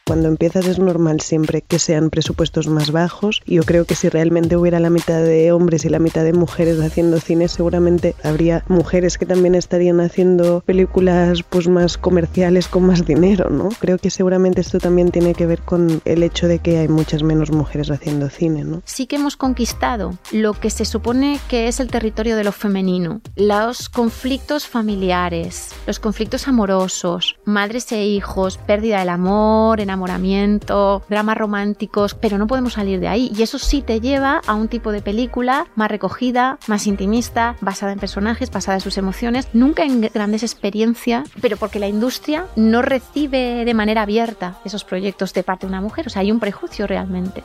Cuando 0.09 0.27
empiezas 0.27 0.65
es 0.65 0.79
normal 0.79 1.21
siempre 1.21 1.61
que 1.61 1.77
sean 1.77 2.09
presupuestos 2.09 2.67
más 2.67 2.91
bajos. 2.91 3.43
Yo 3.45 3.61
creo 3.61 3.85
que 3.85 3.93
si 3.93 4.09
realmente 4.09 4.57
hubiera 4.57 4.79
la 4.79 4.89
mitad 4.89 5.21
de 5.21 5.51
hombres 5.51 5.85
y 5.85 5.89
la 5.89 5.99
mitad 5.99 6.23
de 6.23 6.33
mujeres 6.33 6.79
haciendo 6.79 7.19
cine, 7.19 7.47
seguramente 7.47 8.15
habría 8.23 8.63
mujeres 8.67 9.19
que 9.19 9.27
también 9.27 9.53
estarían 9.53 9.99
haciendo 9.99 10.61
películas 10.61 11.43
pues 11.43 11.67
más 11.67 11.99
comerciales 11.99 12.67
con 12.67 12.87
más 12.87 13.05
dinero, 13.05 13.51
¿no? 13.51 13.69
Creo 13.77 13.99
que 13.99 14.09
seguramente 14.09 14.61
esto 14.61 14.79
también 14.79 15.11
tiene 15.11 15.35
que 15.35 15.45
ver 15.45 15.61
con 15.61 16.01
el 16.05 16.23
hecho 16.23 16.47
de 16.47 16.57
que 16.57 16.79
hay 16.79 16.87
muchas 16.87 17.21
menos 17.21 17.51
mujeres 17.51 17.91
haciendo 17.91 18.31
cine, 18.31 18.63
¿no? 18.63 18.81
Sí 18.85 19.05
que 19.05 19.17
hemos 19.17 19.37
conquistado 19.37 20.17
lo 20.31 20.53
que 20.53 20.71
se 20.71 20.85
supone 20.85 21.39
que 21.47 21.67
es 21.67 21.79
el 21.79 21.91
territorio 21.91 22.35
de 22.35 22.45
lo 22.45 22.51
femenino, 22.51 23.21
los 23.35 23.89
conflictos 23.89 24.67
familiares, 24.67 25.69
los 25.85 25.99
conflictos 25.99 26.47
amorosos, 26.47 27.35
madres 27.45 27.91
e 27.91 28.07
hijos, 28.07 28.57
pérdida 28.57 28.97
del 28.97 29.09
amor, 29.09 29.79
enamoramiento, 29.79 29.98
dramas 30.07 31.37
románticos, 31.37 32.13
pero 32.13 32.37
no 32.37 32.47
podemos 32.47 32.73
salir 32.73 32.99
de 32.99 33.07
ahí 33.07 33.31
y 33.35 33.43
eso 33.43 33.59
sí 33.59 33.81
te 33.81 33.99
lleva 33.99 34.41
a 34.45 34.53
un 34.53 34.67
tipo 34.67 34.91
de 34.91 35.01
película 35.01 35.67
más 35.75 35.89
recogida, 35.89 36.57
más 36.67 36.87
intimista, 36.87 37.55
basada 37.61 37.91
en 37.91 37.99
personajes, 37.99 38.51
basada 38.51 38.77
en 38.77 38.81
sus 38.81 38.97
emociones, 38.97 39.47
nunca 39.53 39.83
en 39.83 40.01
grandes 40.01 40.43
experiencias, 40.43 41.29
pero 41.41 41.57
porque 41.57 41.79
la 41.79 41.87
industria 41.87 42.45
no 42.55 42.81
recibe 42.81 43.65
de 43.65 43.73
manera 43.73 44.03
abierta 44.03 44.59
esos 44.65 44.83
proyectos 44.83 45.33
de 45.33 45.43
parte 45.43 45.65
de 45.65 45.71
una 45.71 45.81
mujer, 45.81 46.07
o 46.07 46.09
sea, 46.09 46.21
hay 46.21 46.31
un 46.31 46.39
prejuicio 46.39 46.87
realmente. 46.87 47.43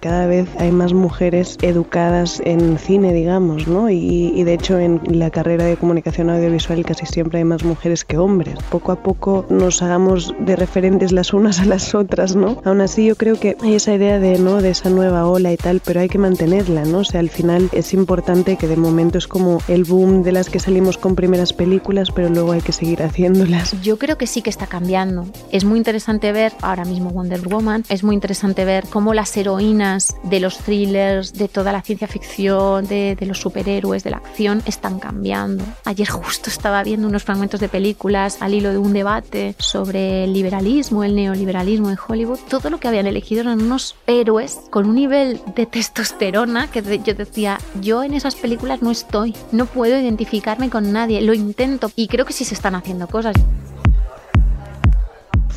Cada 0.00 0.26
vez 0.26 0.48
hay 0.58 0.72
más 0.72 0.94
mujeres 0.94 1.58
educadas 1.60 2.40
en 2.46 2.78
cine, 2.78 3.12
digamos, 3.12 3.68
¿no? 3.68 3.90
Y, 3.90 4.42
de 4.44 4.54
hecho 4.54 4.78
en 4.78 5.00
la 5.18 5.30
carrera 5.30 5.64
de 5.64 5.76
comunicación 5.76 6.30
audiovisual 6.30 6.82
casi 6.86 7.04
siempre 7.04 7.40
hay 7.40 7.44
más 7.44 7.64
mujeres 7.64 8.06
que 8.06 8.16
hombres. 8.16 8.54
Poco 8.70 8.92
a 8.92 9.02
poco 9.02 9.44
nos 9.50 9.82
hagamos 9.82 10.34
de 10.40 10.56
referentes 10.56 11.12
las 11.12 11.34
unas 11.34 11.60
a 11.60 11.66
las 11.66 11.94
otras, 11.94 12.34
¿no? 12.34 12.62
Aún 12.64 12.80
así 12.80 13.04
yo 13.04 13.16
creo 13.16 13.38
que 13.38 13.58
hay 13.62 13.74
esa 13.74 13.94
idea 13.94 14.18
de, 14.18 14.38
¿no? 14.38 14.62
De 14.62 14.70
esa 14.70 14.88
nueva 14.88 15.26
ola 15.26 15.52
y 15.52 15.58
tal, 15.58 15.82
pero 15.84 16.00
hay 16.00 16.08
que 16.08 16.16
mantenerla, 16.16 16.86
¿no? 16.86 17.00
O 17.00 17.04
sea, 17.04 17.20
al 17.20 17.28
final 17.28 17.68
es 17.72 17.92
importante 17.92 18.56
que 18.56 18.68
de 18.68 18.76
momento 18.76 19.18
es 19.18 19.28
como 19.28 19.58
el 19.68 19.84
boom 19.84 20.22
de 20.22 20.32
las 20.32 20.48
que 20.48 20.60
salimos 20.60 20.96
con 20.96 21.14
primeras 21.14 21.52
películas, 21.52 22.10
pero 22.10 22.30
luego 22.30 22.52
hay 22.52 22.62
que 22.62 22.72
seguir 22.72 23.02
haciéndolas. 23.02 23.78
Yo 23.82 23.98
creo 23.98 24.16
que 24.16 24.26
sí 24.26 24.40
que 24.40 24.48
está 24.48 24.66
cambiando. 24.66 25.26
Es 25.52 25.66
muy 25.66 25.76
interesante 25.76 26.32
ver 26.32 26.54
ahora 26.62 26.86
mismo 26.86 27.10
Wonder 27.10 27.46
Woman, 27.46 27.84
es 27.90 28.02
muy 28.02 28.14
interesante 28.14 28.64
ver 28.64 28.86
cómo 28.88 29.12
las 29.12 29.36
heroínas 29.36 29.89
de 30.22 30.40
los 30.40 30.58
thrillers, 30.58 31.32
de 31.34 31.48
toda 31.48 31.72
la 31.72 31.82
ciencia 31.82 32.06
ficción, 32.06 32.86
de, 32.86 33.16
los 33.20 33.38
superhéroes, 33.38 34.04
de 34.04 34.10
la 34.10 34.18
acción, 34.18 34.62
están 34.66 34.98
cambiando. 34.98 35.64
Ayer 35.84 36.08
justo 36.08 36.50
estaba 36.50 36.82
viendo 36.82 37.08
unos 37.08 37.24
fragmentos 37.24 37.60
de 37.60 37.68
películas 37.68 38.40
al 38.40 38.54
hilo 38.54 38.70
de 38.70 38.78
un 38.78 38.92
debate 38.92 39.54
sobre 39.58 40.24
el 40.24 40.32
liberalismo, 40.32 41.04
el 41.04 41.14
neoliberalismo 41.14 41.90
en 41.90 41.98
Hollywood. 42.06 42.38
Todo 42.48 42.70
lo 42.70 42.78
que 42.78 42.88
habían 42.88 43.06
elegido 43.06 43.42
eran 43.42 43.62
unos 43.62 43.96
héroes 44.06 44.60
con 44.70 44.86
un 44.86 44.94
nivel 44.94 45.40
de 45.54 45.66
testosterona 45.66 46.70
que 46.70 46.82
yo 47.04 47.14
decía, 47.14 47.58
yo 47.80 48.02
en 48.02 48.14
esas 48.14 48.34
películas 48.34 48.82
no 48.82 48.90
estoy, 48.90 49.34
no 49.52 49.66
puedo 49.66 49.98
identificarme 49.98 50.70
con 50.70 50.92
nadie, 50.92 51.20
lo 51.20 51.34
intento 51.34 51.90
y 51.96 52.08
creo 52.08 52.24
que 52.24 52.32
sí 52.32 52.44
se 52.44 52.54
están 52.54 52.74
haciendo 52.74 53.06
cosas 53.06 53.34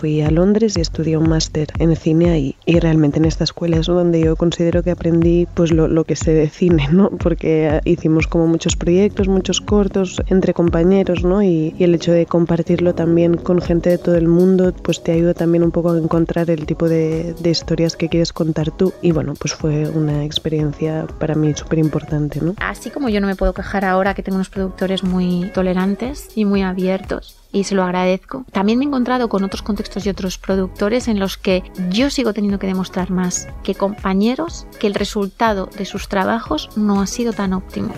fui 0.04 0.20
a 0.20 0.30
Londres 0.30 0.76
y 0.76 0.82
estudié 0.82 1.16
un 1.16 1.30
máster 1.30 1.70
en 1.80 1.96
cine 1.96 2.30
ahí. 2.32 2.58
Y 2.66 2.78
realmente 2.82 3.20
en 3.20 3.24
esta 3.24 3.46
escuela 3.46 3.78
es 3.78 3.86
donde 3.86 4.20
yo 4.20 4.36
considero 4.36 4.84
que 4.84 4.92
aprendí 4.92 5.48
pues 5.54 5.72
lo, 5.72 5.88
lo 5.88 6.04
que 6.04 6.18
sé 6.18 6.34
de 6.34 6.50
cine, 6.50 6.90
¿no? 6.92 7.10
Porque 7.10 7.80
hicimos 7.86 8.28
como 8.28 8.46
muchos 8.48 8.76
proyectos, 8.76 9.30
muchos 9.30 9.62
cortos 9.62 10.22
entre 10.28 10.54
compañeros, 10.54 11.24
¿no? 11.24 11.42
Y, 11.42 11.74
y, 11.78 11.86
el 11.86 11.96
hecho 11.96 12.12
de 12.12 12.26
compartirlo 12.26 12.94
también 12.94 13.36
con 13.38 13.62
gente 13.62 13.92
de 13.92 13.98
todo 13.98 14.16
el 14.16 14.28
mundo, 14.28 14.74
pues 14.74 15.02
te 15.02 15.14
ayuda 15.14 15.34
también 15.34 15.64
un 15.64 15.72
poco 15.72 15.92
a 15.92 15.98
encontrar 15.98 16.50
el 16.50 16.66
tipo 16.66 16.90
de, 16.90 17.34
de 17.42 17.50
historias 17.50 17.96
que 17.96 18.10
quieres 18.10 18.34
contar 18.34 18.72
tú. 18.72 18.92
Y 19.02 19.14
bueno, 19.14 19.36
pues 19.40 19.54
fue 19.54 19.88
una 19.88 20.26
experiencia 20.26 21.08
para 21.18 21.34
mí 21.34 21.54
súper 21.56 21.80
importante, 21.80 22.42
¿no? 22.42 22.56
Así 22.58 22.90
como 22.90 23.08
yo 23.08 23.22
no 23.22 23.28
me 23.28 23.38
puedo 23.38 23.54
quejar 23.54 23.86
ahora 23.86 24.16
que 24.16 24.22
tengo 24.22 24.36
unos 24.36 24.50
productores 24.50 25.02
muy 25.02 25.50
tolerantes 25.54 26.28
y 26.36 26.44
muy 26.44 26.62
abiertos, 26.62 27.43
y 27.54 27.64
se 27.64 27.76
lo 27.76 27.84
agradezco. 27.84 28.44
También 28.52 28.80
me 28.80 28.84
he 28.84 28.88
encontrado 28.88 29.30
con 29.30 29.46
otros 29.46 29.62
contextos 29.62 30.06
y 30.06 30.10
otros 30.10 30.38
productores 30.38 31.08
en 31.08 31.20
los 31.20 31.38
que 31.38 31.64
yo 31.90 32.10
sigo 32.10 32.34
teniendo 32.34 32.60
que 32.60 32.68
demostrar 32.68 33.12
más 33.12 33.48
que 33.64 33.76
compañeros 33.76 34.68
que 34.80 34.88
el 34.88 34.96
resultado 34.96 35.70
de 35.78 35.86
sus 35.86 36.10
trabajos 36.10 36.70
no 36.76 37.00
ha 37.00 37.08
sido 37.08 37.32
tan 37.32 37.54
óptimo. 37.54 37.94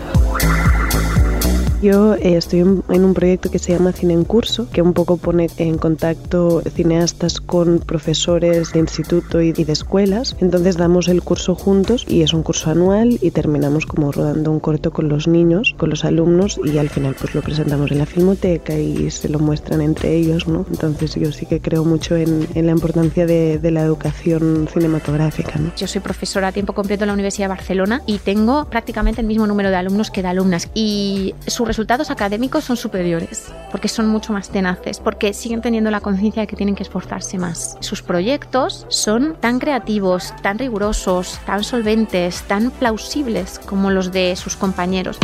Yo 1.86 2.16
eh, 2.16 2.36
estoy 2.36 2.62
en, 2.62 2.82
un 2.90 3.14
proyecto 3.14 3.52
que 3.52 3.60
se 3.60 3.72
llama 3.72 3.92
Cine 3.92 4.16
en 4.16 4.24
Curso, 4.24 4.68
que 4.72 4.82
un 4.82 4.94
poco 4.94 5.18
pone 5.18 5.52
en 5.58 5.78
contacto 5.78 6.64
cineastas 6.74 7.40
con 7.40 7.78
profesores 7.78 8.74
de 8.74 8.80
instituto 8.80 9.40
y, 9.40 9.52
de 9.52 9.72
escuelas. 9.72 10.36
Entonces 10.40 10.78
damos 10.78 11.08
el 11.10 11.22
curso 11.22 11.54
juntos 11.54 12.04
y 12.10 12.24
es 12.24 12.34
un 12.34 12.42
curso 12.42 12.72
anual 12.72 13.20
y 13.22 13.30
terminamos 13.30 13.86
como 13.86 14.12
rodando 14.12 14.50
un 14.50 14.60
corto 14.60 14.90
con 14.90 15.10
los 15.10 15.28
niños, 15.28 15.76
con 15.78 15.92
los 15.92 16.06
alumnos 16.06 16.60
y 16.64 16.80
al 16.80 16.90
final 16.90 17.16
pues 17.20 17.36
lo 17.36 17.44
presentamos 17.44 17.92
en 17.92 18.00
la 18.00 18.08
filmoteca 18.08 18.74
y 18.80 19.12
se 19.12 19.30
lo 19.30 19.38
muestran 19.38 19.82
entre 19.82 20.16
ellos, 20.16 20.48
¿no? 20.48 20.66
Entonces 20.72 21.14
yo 21.14 21.32
sí 21.32 21.46
que 21.46 21.62
creo 21.62 21.86
mucho 21.86 22.16
en, 22.16 22.48
la 22.56 22.72
importancia 22.72 23.28
de, 23.28 23.60
la 23.62 23.82
educación 23.82 24.68
cinematográfica, 24.74 25.60
¿no? 25.60 25.72
Yo 25.78 25.86
soy 25.86 26.02
profesora 26.02 26.48
a 26.48 26.52
tiempo 26.52 26.74
completo 26.74 27.04
en 27.04 27.10
la 27.10 27.14
Universidad 27.14 27.46
de 27.46 27.50
Barcelona 27.50 28.02
y 28.08 28.18
tengo 28.18 28.66
prácticamente 28.72 29.22
el 29.22 29.28
mismo 29.28 29.46
número 29.46 29.70
de 29.70 29.76
alumnos 29.76 30.10
que 30.10 30.24
de 30.24 30.30
alumnas 30.30 30.72
y 30.74 31.36
su 31.46 31.64
resultados 31.76 32.10
académicos 32.10 32.64
son 32.64 32.78
superiores, 32.78 33.52
porque 33.70 33.90
son 33.90 34.08
mucho 34.08 34.32
más 34.32 34.48
tenaces, 34.48 35.02
porque 35.02 35.34
siguen 35.34 35.60
teniendo 35.60 35.92
la 35.92 36.00
conciencia 36.00 36.40
de 36.40 36.48
que 36.48 36.56
tienen 36.56 36.74
que 36.74 36.84
esforzarse 36.84 37.38
más. 37.38 37.76
Sus 37.82 38.02
proyectos 38.02 38.86
son 38.88 39.36
tan 39.42 39.60
creativos, 39.60 40.34
tan 40.42 40.58
rigurosos, 40.58 41.38
tan 41.46 41.66
solventes, 41.66 42.44
tan 42.44 42.72
plausibles 42.72 43.60
como 43.60 43.92
los 43.92 44.14
de 44.14 44.38
sus 44.38 44.56
compañeros 44.56 45.20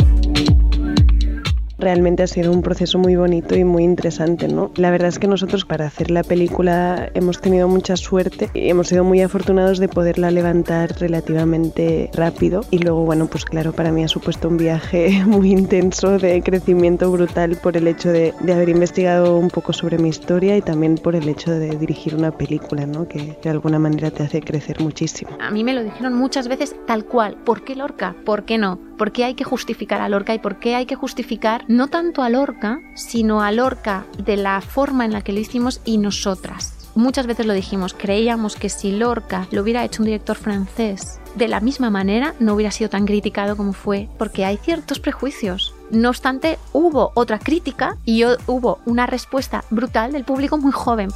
realmente 1.82 2.22
ha 2.22 2.26
sido 2.26 2.52
un 2.52 2.62
proceso 2.62 2.98
muy 2.98 3.16
bonito 3.16 3.56
y 3.56 3.64
muy 3.64 3.84
interesante, 3.84 4.48
¿no? 4.48 4.70
La 4.76 4.90
verdad 4.90 5.08
es 5.08 5.18
que 5.18 5.26
nosotros 5.26 5.64
para 5.64 5.86
hacer 5.86 6.10
la 6.10 6.22
película 6.22 7.10
hemos 7.14 7.40
tenido 7.40 7.68
mucha 7.68 7.96
suerte 7.96 8.48
y 8.54 8.70
hemos 8.70 8.88
sido 8.88 9.04
muy 9.04 9.20
afortunados 9.20 9.78
de 9.78 9.88
poderla 9.88 10.30
levantar 10.30 10.98
relativamente 10.98 12.10
rápido 12.14 12.62
y 12.70 12.78
luego, 12.78 13.04
bueno, 13.04 13.26
pues 13.26 13.44
claro, 13.44 13.72
para 13.72 13.90
mí 13.90 14.04
ha 14.04 14.08
supuesto 14.08 14.48
un 14.48 14.56
viaje 14.56 15.22
muy 15.26 15.50
intenso 15.50 16.18
de 16.18 16.40
crecimiento 16.42 17.10
brutal 17.10 17.58
por 17.62 17.76
el 17.76 17.88
hecho 17.88 18.10
de, 18.10 18.32
de 18.40 18.52
haber 18.52 18.68
investigado 18.68 19.36
un 19.36 19.48
poco 19.48 19.72
sobre 19.72 19.98
mi 19.98 20.08
historia 20.08 20.56
y 20.56 20.62
también 20.62 20.94
por 20.94 21.16
el 21.16 21.28
hecho 21.28 21.50
de 21.50 21.76
dirigir 21.76 22.14
una 22.14 22.30
película, 22.30 22.86
¿no? 22.86 23.08
Que 23.08 23.36
de 23.42 23.50
alguna 23.50 23.78
manera 23.78 24.10
te 24.10 24.22
hace 24.22 24.40
crecer 24.40 24.80
muchísimo. 24.80 25.30
A 25.40 25.50
mí 25.50 25.64
me 25.64 25.74
lo 25.74 25.82
dijeron 25.82 26.14
muchas 26.14 26.48
veces 26.48 26.76
tal 26.86 27.04
cual, 27.04 27.36
¿por 27.44 27.64
qué 27.64 27.74
Lorca? 27.74 28.14
¿Por 28.24 28.44
qué 28.44 28.56
no? 28.58 28.78
¿Por 28.98 29.12
qué 29.12 29.24
hay 29.24 29.34
que 29.34 29.44
justificar 29.44 30.00
a 30.00 30.08
Lorca 30.08 30.34
y 30.34 30.38
por 30.38 30.58
qué 30.58 30.74
hay 30.74 30.86
que 30.86 30.94
justificar 30.94 31.64
no 31.68 31.88
tanto 31.88 32.22
a 32.22 32.28
Lorca, 32.28 32.80
sino 32.94 33.42
a 33.42 33.52
Lorca 33.52 34.04
de 34.18 34.36
la 34.36 34.60
forma 34.60 35.04
en 35.04 35.12
la 35.12 35.22
que 35.22 35.32
lo 35.32 35.40
hicimos 35.40 35.80
y 35.84 35.98
nosotras. 35.98 36.82
Muchas 36.94 37.26
veces 37.26 37.46
lo 37.46 37.54
dijimos, 37.54 37.94
creíamos 37.94 38.54
que 38.54 38.68
si 38.68 38.92
Lorca 38.92 39.46
lo 39.50 39.62
hubiera 39.62 39.82
hecho 39.82 40.02
un 40.02 40.06
director 40.06 40.36
francés 40.36 41.20
de 41.34 41.48
la 41.48 41.60
misma 41.60 41.88
manera, 41.88 42.34
no 42.38 42.54
hubiera 42.54 42.70
sido 42.70 42.90
tan 42.90 43.06
criticado 43.06 43.56
como 43.56 43.72
fue, 43.72 44.08
porque 44.18 44.44
hay 44.44 44.58
ciertos 44.58 45.00
prejuicios. 45.00 45.74
No 45.90 46.10
obstante, 46.10 46.58
hubo 46.72 47.12
otra 47.14 47.38
crítica 47.38 47.96
y 48.04 48.24
hubo 48.46 48.80
una 48.84 49.06
respuesta 49.06 49.64
brutal 49.70 50.12
del 50.12 50.24
público 50.24 50.58
muy 50.58 50.72
joven. 50.72 51.08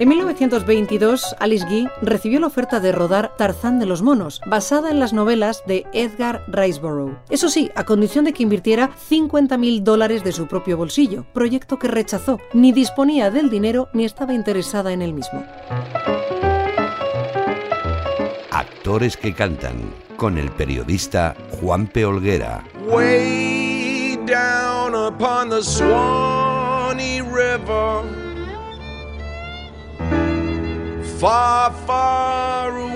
En 0.00 0.08
1922, 0.08 1.36
Alice 1.40 1.66
Guy 1.66 1.86
recibió 2.00 2.40
la 2.40 2.46
oferta 2.46 2.80
de 2.80 2.90
rodar 2.90 3.36
Tarzán 3.36 3.78
de 3.78 3.84
los 3.84 4.00
Monos, 4.00 4.40
basada 4.46 4.90
en 4.90 4.98
las 4.98 5.12
novelas 5.12 5.62
de 5.66 5.84
Edgar 5.92 6.42
Riceborough. 6.48 7.18
Eso 7.28 7.50
sí, 7.50 7.70
a 7.74 7.84
condición 7.84 8.24
de 8.24 8.32
que 8.32 8.42
invirtiera 8.42 8.88
50.000 9.10 9.82
dólares 9.82 10.24
de 10.24 10.32
su 10.32 10.46
propio 10.46 10.78
bolsillo, 10.78 11.26
proyecto 11.34 11.78
que 11.78 11.88
rechazó. 11.88 12.40
Ni 12.54 12.72
disponía 12.72 13.30
del 13.30 13.50
dinero 13.50 13.90
ni 13.92 14.06
estaba 14.06 14.32
interesada 14.32 14.94
en 14.94 15.02
el 15.02 15.12
mismo. 15.12 15.44
Actores 18.50 19.18
que 19.18 19.34
cantan 19.34 19.92
con 20.16 20.38
el 20.38 20.50
periodista 20.50 21.36
Juan 21.60 21.86
P. 21.88 22.06
Olguera. 22.06 22.64
down 24.26 24.94
upon 24.94 25.50
the 25.50 25.60
Swanee 25.60 27.20
River. 27.20 28.29
Far, 31.20 31.70
far 31.86 32.78
away. 32.78 32.89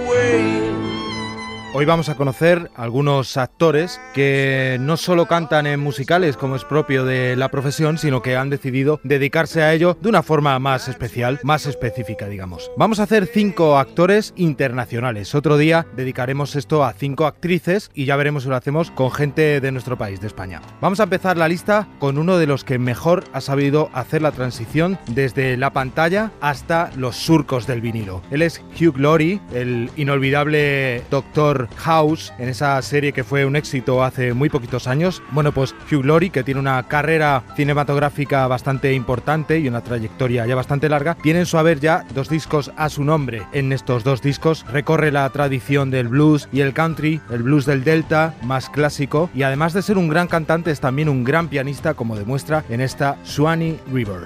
Hoy 1.76 1.86
vamos 1.86 2.08
a 2.08 2.14
conocer 2.14 2.70
algunos 2.76 3.36
actores 3.36 4.00
que 4.14 4.76
no 4.78 4.96
solo 4.96 5.26
cantan 5.26 5.66
en 5.66 5.80
musicales 5.80 6.36
como 6.36 6.54
es 6.54 6.64
propio 6.64 7.04
de 7.04 7.34
la 7.34 7.48
profesión, 7.48 7.98
sino 7.98 8.22
que 8.22 8.36
han 8.36 8.48
decidido 8.48 9.00
dedicarse 9.02 9.60
a 9.60 9.74
ello 9.74 9.98
de 10.00 10.08
una 10.08 10.22
forma 10.22 10.56
más 10.60 10.86
especial, 10.86 11.40
más 11.42 11.66
específica, 11.66 12.28
digamos. 12.28 12.70
Vamos 12.76 13.00
a 13.00 13.02
hacer 13.02 13.26
cinco 13.26 13.76
actores 13.76 14.34
internacionales. 14.36 15.34
Otro 15.34 15.56
día 15.56 15.84
dedicaremos 15.96 16.54
esto 16.54 16.84
a 16.84 16.92
cinco 16.92 17.26
actrices 17.26 17.90
y 17.92 18.04
ya 18.04 18.14
veremos 18.14 18.44
si 18.44 18.50
lo 18.50 18.54
hacemos 18.54 18.92
con 18.92 19.10
gente 19.10 19.60
de 19.60 19.72
nuestro 19.72 19.98
país, 19.98 20.20
de 20.20 20.28
España. 20.28 20.62
Vamos 20.80 21.00
a 21.00 21.04
empezar 21.04 21.36
la 21.36 21.48
lista 21.48 21.88
con 21.98 22.18
uno 22.18 22.38
de 22.38 22.46
los 22.46 22.62
que 22.62 22.78
mejor 22.78 23.24
ha 23.32 23.40
sabido 23.40 23.90
hacer 23.94 24.22
la 24.22 24.30
transición 24.30 24.96
desde 25.08 25.56
la 25.56 25.72
pantalla 25.72 26.30
hasta 26.40 26.92
los 26.96 27.16
surcos 27.16 27.66
del 27.66 27.80
vinilo. 27.80 28.22
Él 28.30 28.42
es 28.42 28.62
Hugh 28.80 28.96
Laurie, 28.96 29.40
el 29.52 29.90
inolvidable 29.96 31.02
doctor 31.10 31.63
House, 31.76 32.32
en 32.38 32.48
esa 32.48 32.80
serie 32.82 33.12
que 33.12 33.24
fue 33.24 33.44
un 33.44 33.56
éxito 33.56 34.02
hace 34.02 34.34
muy 34.34 34.48
poquitos 34.48 34.86
años. 34.86 35.22
Bueno, 35.30 35.52
pues 35.52 35.74
Hugh 35.90 36.04
Laurie, 36.04 36.30
que 36.30 36.44
tiene 36.44 36.60
una 36.60 36.82
carrera 36.84 37.42
cinematográfica 37.56 38.46
bastante 38.46 38.92
importante 38.92 39.58
y 39.58 39.68
una 39.68 39.82
trayectoria 39.82 40.46
ya 40.46 40.54
bastante 40.54 40.88
larga, 40.88 41.14
tiene 41.14 41.40
en 41.40 41.46
su 41.46 41.58
haber 41.58 41.80
ya 41.80 42.04
dos 42.14 42.28
discos 42.28 42.72
a 42.76 42.88
su 42.88 43.04
nombre. 43.04 43.42
En 43.52 43.72
estos 43.72 44.04
dos 44.04 44.22
discos 44.22 44.64
recorre 44.70 45.10
la 45.10 45.28
tradición 45.30 45.90
del 45.90 46.08
blues 46.08 46.48
y 46.52 46.60
el 46.60 46.72
country, 46.72 47.20
el 47.30 47.42
blues 47.42 47.66
del 47.66 47.84
Delta, 47.84 48.34
más 48.42 48.68
clásico, 48.68 49.30
y 49.34 49.42
además 49.42 49.72
de 49.72 49.82
ser 49.82 49.98
un 49.98 50.08
gran 50.08 50.28
cantante 50.28 50.70
es 50.70 50.80
también 50.80 51.08
un 51.08 51.24
gran 51.24 51.48
pianista, 51.48 51.94
como 51.94 52.16
demuestra 52.16 52.64
en 52.68 52.80
esta 52.80 53.16
Swanee 53.24 53.78
River. 53.92 54.24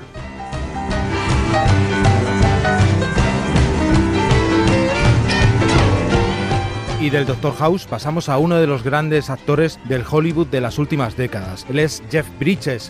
Y 7.01 7.11
del 7.11 7.27
Doctor 7.27 7.55
House 7.55 7.87
pasamos 7.87 8.29
a 8.29 8.39
uno 8.39 8.57
de 8.57 8.67
los 8.67 8.83
grandes 8.83 9.31
actores 9.31 9.79
del 9.85 10.03
Hollywood 10.09 10.49
de 10.49 10.61
las 10.61 10.79
últimas 10.79 11.17
décadas. 11.17 11.65
Él 11.69 11.79
es 11.79 12.03
Jeff 12.11 12.27
Bridges. 12.41 12.89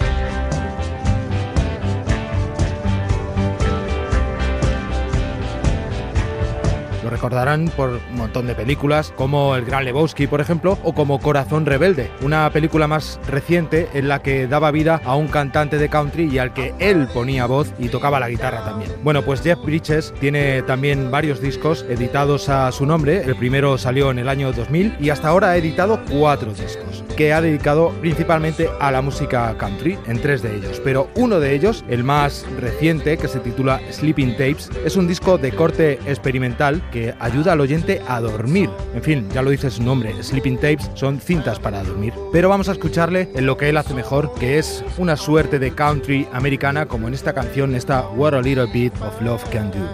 Recordarán 7.11 7.71
por 7.77 7.91
un 8.11 8.17
montón 8.17 8.47
de 8.47 8.55
películas, 8.55 9.13
como 9.17 9.55
El 9.57 9.65
Gran 9.65 9.85
Lebowski, 9.85 10.27
por 10.27 10.41
ejemplo, 10.41 10.79
o 10.83 10.95
como 10.95 11.21
Corazón 11.21 11.67
Rebelde, 11.67 12.11
una 12.23 12.51
película 12.51 12.87
más 12.87 13.21
reciente 13.29 13.89
en 13.95 14.09
la 14.09 14.23
que 14.23 14.47
daba 14.47 14.71
vida 14.71 15.01
a 15.05 15.17
un 15.17 15.29
cantante 15.29 15.79
de 15.79 15.89
country 15.89 16.29
y 16.31 16.39
al 16.39 16.53
que 16.53 16.75
él 16.79 17.09
ponía 17.13 17.47
voz 17.47 17.73
y 17.79 17.89
tocaba 17.89 18.21
la 18.21 18.29
guitarra 18.29 18.65
también. 18.65 18.93
Bueno, 19.03 19.23
pues 19.23 19.43
Jeff 19.43 19.59
Bridges 19.65 20.13
tiene 20.21 20.63
también 20.63 21.11
varios 21.11 21.41
discos 21.41 21.85
editados 21.89 22.49
a 22.49 22.71
su 22.73 22.87
nombre. 22.87 23.23
El 23.23 23.37
primero 23.37 23.79
salió 23.79 24.11
en 24.11 24.19
el 24.19 24.29
año 24.29 24.53
2000 24.53 24.97
y 25.01 25.11
hasta 25.11 25.29
ahora 25.29 25.51
ha 25.51 25.57
editado 25.57 26.01
cuatro 26.11 26.53
discos 26.53 27.05
que 27.19 27.33
ha 27.33 27.41
dedicado 27.41 27.91
principalmente 28.01 28.71
a 28.79 28.93
la 28.93 29.03
música 29.03 29.53
country, 29.59 29.99
en 30.07 30.23
tres 30.23 30.41
de 30.41 30.55
ellos. 30.55 30.81
Pero 30.85 31.11
uno 31.17 31.41
de 31.41 31.53
ellos, 31.53 31.85
el 31.89 32.05
más 32.05 32.47
reciente, 32.61 33.19
que 33.19 33.27
se 33.27 33.41
titula 33.41 33.81
Sleeping 33.91 34.37
Tapes, 34.37 34.71
es 34.85 34.95
un 34.95 35.09
disco 35.09 35.37
de 35.37 35.51
corte 35.51 35.95
experimental 36.07 36.81
que 36.93 36.98
ayuda 37.21 37.53
al 37.53 37.61
oyente 37.61 38.01
a 38.09 38.21
dormir. 38.21 38.71
En 38.95 39.03
fin, 39.03 39.29
ya 39.33 39.43
lo 39.43 39.51
dice 39.51 39.71
su 39.71 39.83
nombre, 39.83 40.15
Sleeping 40.23 40.57
Tapes 40.57 40.91
son 40.95 41.21
cintas 41.21 41.59
para 41.59 41.83
dormir. 41.83 42.13
Pero 42.33 42.49
vamos 42.49 42.69
a 42.69 42.73
escucharle 42.73 43.29
en 43.35 43.47
lo 43.47 43.57
que 43.57 43.69
él 43.69 43.77
hace 43.77 43.95
mejor, 43.95 44.33
que 44.35 44.59
es 44.59 44.85
una 44.97 45.17
suerte 45.17 45.59
de 45.59 45.73
country 45.73 46.27
americana, 46.33 46.87
como 46.87 47.09
en 47.09 47.15
esta 47.15 47.33
canción, 47.35 47.75
esta 47.75 48.09
What 48.09 48.35
a 48.35 48.43
Little 48.43 48.67
Bit 48.73 48.95
of 49.03 49.21
Love 49.23 49.45
Can 49.51 49.71
Do. 49.71 49.89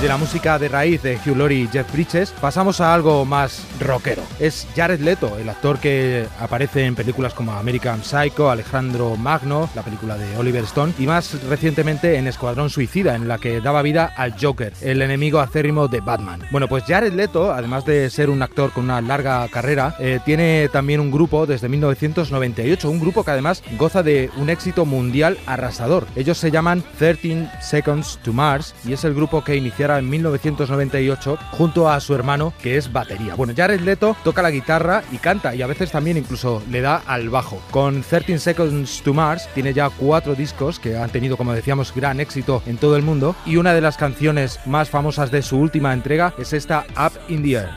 De 0.00 0.08
la 0.08 0.18
música 0.18 0.58
de 0.58 0.68
raíz 0.68 1.00
de 1.02 1.16
Hugh 1.16 1.36
Laurie 1.36 1.62
y 1.62 1.68
Jeff 1.68 1.90
Bridges, 1.90 2.30
pasamos 2.30 2.82
a 2.82 2.92
algo 2.92 3.24
más 3.24 3.64
rockero. 3.80 4.22
Es 4.38 4.66
Jared 4.76 5.00
Leto, 5.00 5.38
el 5.38 5.48
actor 5.48 5.78
que 5.78 6.26
aparece 6.38 6.84
en 6.84 6.94
películas 6.94 7.32
como 7.32 7.52
American 7.52 8.02
Psycho, 8.02 8.50
Alejandro 8.50 9.16
Magno, 9.16 9.70
la 9.74 9.82
película 9.82 10.18
de 10.18 10.36
Oliver 10.36 10.64
Stone, 10.64 10.92
y 10.98 11.06
más 11.06 11.42
recientemente 11.44 12.16
en 12.16 12.26
Escuadrón 12.26 12.68
Suicida, 12.68 13.14
en 13.14 13.26
la 13.26 13.38
que 13.38 13.62
daba 13.62 13.80
vida 13.80 14.12
al 14.16 14.34
Joker, 14.38 14.74
el 14.82 15.00
enemigo 15.00 15.40
acérrimo 15.40 15.88
de 15.88 16.00
Batman. 16.00 16.42
Bueno, 16.50 16.68
pues 16.68 16.84
Jared 16.84 17.14
Leto, 17.14 17.52
además 17.52 17.86
de 17.86 18.10
ser 18.10 18.28
un 18.28 18.42
actor 18.42 18.72
con 18.72 18.84
una 18.84 19.00
larga 19.00 19.48
carrera, 19.48 19.96
eh, 19.98 20.20
tiene 20.26 20.68
también 20.70 21.00
un 21.00 21.10
grupo 21.10 21.46
desde 21.46 21.70
1998, 21.70 22.90
un 22.90 23.00
grupo 23.00 23.24
que 23.24 23.30
además 23.30 23.62
goza 23.78 24.02
de 24.02 24.30
un 24.36 24.50
éxito 24.50 24.84
mundial 24.84 25.38
arrasador. 25.46 26.06
Ellos 26.16 26.36
se 26.36 26.50
llaman 26.50 26.84
13 26.98 27.48
Seconds 27.62 28.18
to 28.22 28.34
Mars 28.34 28.74
y 28.84 28.92
es 28.92 29.02
el 29.04 29.14
grupo 29.14 29.42
que 29.42 29.56
inició 29.56 29.85
en 29.94 30.10
1998 30.10 31.38
junto 31.52 31.88
a 31.88 32.00
su 32.00 32.14
hermano 32.14 32.52
que 32.60 32.76
es 32.76 32.92
batería. 32.92 33.34
Bueno, 33.36 33.54
Jared 33.56 33.80
Leto 33.80 34.16
toca 34.24 34.42
la 34.42 34.50
guitarra 34.50 35.04
y 35.12 35.18
canta 35.18 35.54
y 35.54 35.62
a 35.62 35.66
veces 35.66 35.90
también 35.90 36.16
incluso 36.16 36.62
le 36.70 36.80
da 36.80 37.02
al 37.06 37.30
bajo. 37.30 37.62
Con 37.70 38.02
13 38.02 38.38
Seconds 38.38 39.02
to 39.02 39.14
Mars 39.14 39.48
tiene 39.54 39.72
ya 39.72 39.88
cuatro 39.90 40.34
discos 40.34 40.80
que 40.80 40.96
han 40.96 41.10
tenido 41.10 41.36
como 41.36 41.52
decíamos 41.52 41.94
gran 41.94 42.20
éxito 42.20 42.62
en 42.66 42.76
todo 42.76 42.96
el 42.96 43.02
mundo 43.02 43.36
y 43.46 43.56
una 43.56 43.72
de 43.72 43.80
las 43.80 43.96
canciones 43.96 44.58
más 44.66 44.90
famosas 44.90 45.30
de 45.30 45.42
su 45.42 45.58
última 45.58 45.92
entrega 45.92 46.34
es 46.38 46.52
esta 46.52 46.84
Up 46.98 47.12
in 47.28 47.42
the 47.42 47.52
Air. 47.52 47.70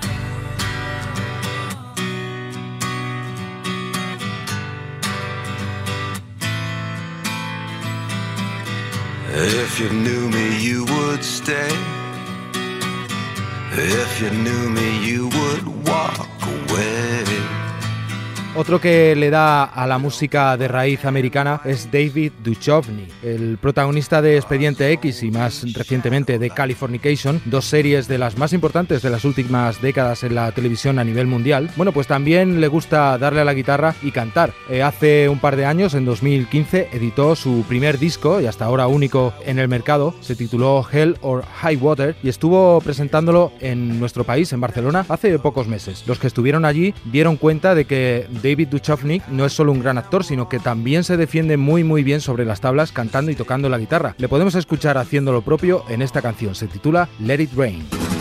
If 9.41 9.79
you 9.79 9.89
knew 9.89 10.27
me, 10.27 10.59
you. 10.59 10.89
If 13.71 14.21
you 14.21 14.31
knew 14.31 14.69
me, 14.69 15.05
you 15.05 15.27
would 15.27 15.87
walk. 15.87 16.28
Otro 18.59 18.81
que 18.81 19.15
le 19.15 19.29
da 19.29 19.63
a 19.63 19.87
la 19.87 19.99
música 19.99 20.57
de 20.57 20.67
raíz 20.67 21.05
americana 21.05 21.61
es 21.63 21.89
David 21.89 22.33
Duchovny, 22.43 23.07
el 23.23 23.57
protagonista 23.57 24.21
de 24.21 24.35
Expediente 24.35 24.91
X 24.91 25.23
y 25.23 25.31
más 25.31 25.63
recientemente 25.71 26.37
de 26.37 26.49
Californication, 26.49 27.41
dos 27.45 27.63
series 27.63 28.09
de 28.09 28.17
las 28.17 28.37
más 28.37 28.51
importantes 28.51 29.01
de 29.01 29.11
las 29.11 29.23
últimas 29.23 29.81
décadas 29.81 30.25
en 30.25 30.35
la 30.35 30.51
televisión 30.51 30.99
a 30.99 31.05
nivel 31.05 31.25
mundial. 31.25 31.71
Bueno, 31.77 31.93
pues 31.93 32.07
también 32.07 32.59
le 32.59 32.67
gusta 32.67 33.17
darle 33.17 33.39
a 33.39 33.45
la 33.45 33.53
guitarra 33.53 33.95
y 34.03 34.11
cantar. 34.11 34.51
Eh, 34.69 34.83
hace 34.83 35.29
un 35.29 35.39
par 35.39 35.55
de 35.55 35.65
años, 35.65 35.93
en 35.93 36.03
2015, 36.03 36.89
editó 36.91 37.37
su 37.37 37.63
primer 37.65 37.97
disco 37.97 38.41
y 38.41 38.45
hasta 38.45 38.65
ahora 38.65 38.87
único 38.87 39.33
en 39.45 39.59
el 39.59 39.69
mercado. 39.69 40.13
Se 40.19 40.35
tituló 40.35 40.85
Hell 40.91 41.15
or 41.21 41.45
High 41.45 41.77
Water 41.77 42.17
y 42.21 42.27
estuvo 42.27 42.81
presentándolo 42.81 43.53
en 43.61 44.01
nuestro 44.01 44.25
país, 44.25 44.51
en 44.51 44.59
Barcelona, 44.59 45.05
hace 45.07 45.39
pocos 45.39 45.69
meses. 45.69 46.03
Los 46.07 46.19
que 46.19 46.27
estuvieron 46.27 46.65
allí 46.65 46.93
dieron 47.05 47.37
cuenta 47.37 47.73
de 47.73 47.85
que 47.85 48.27
David 48.29 48.48
Duchovny 48.55 49.21
no 49.29 49.45
es 49.45 49.53
solo 49.53 49.71
un 49.71 49.79
gran 49.79 49.97
actor, 49.97 50.23
sino 50.23 50.49
que 50.49 50.59
también 50.59 51.03
se 51.03 51.17
defiende 51.17 51.57
muy 51.57 51.83
muy 51.83 52.03
bien 52.03 52.21
sobre 52.21 52.45
las 52.45 52.61
tablas 52.61 52.91
cantando 52.91 53.31
y 53.31 53.35
tocando 53.35 53.69
la 53.69 53.77
guitarra. 53.77 54.15
Le 54.17 54.27
podemos 54.27 54.55
escuchar 54.55 54.97
haciendo 54.97 55.31
lo 55.31 55.41
propio 55.41 55.83
en 55.89 56.01
esta 56.01 56.21
canción, 56.21 56.55
se 56.55 56.67
titula 56.67 57.09
Let 57.19 57.41
It 57.41 57.53
Rain. 57.55 58.18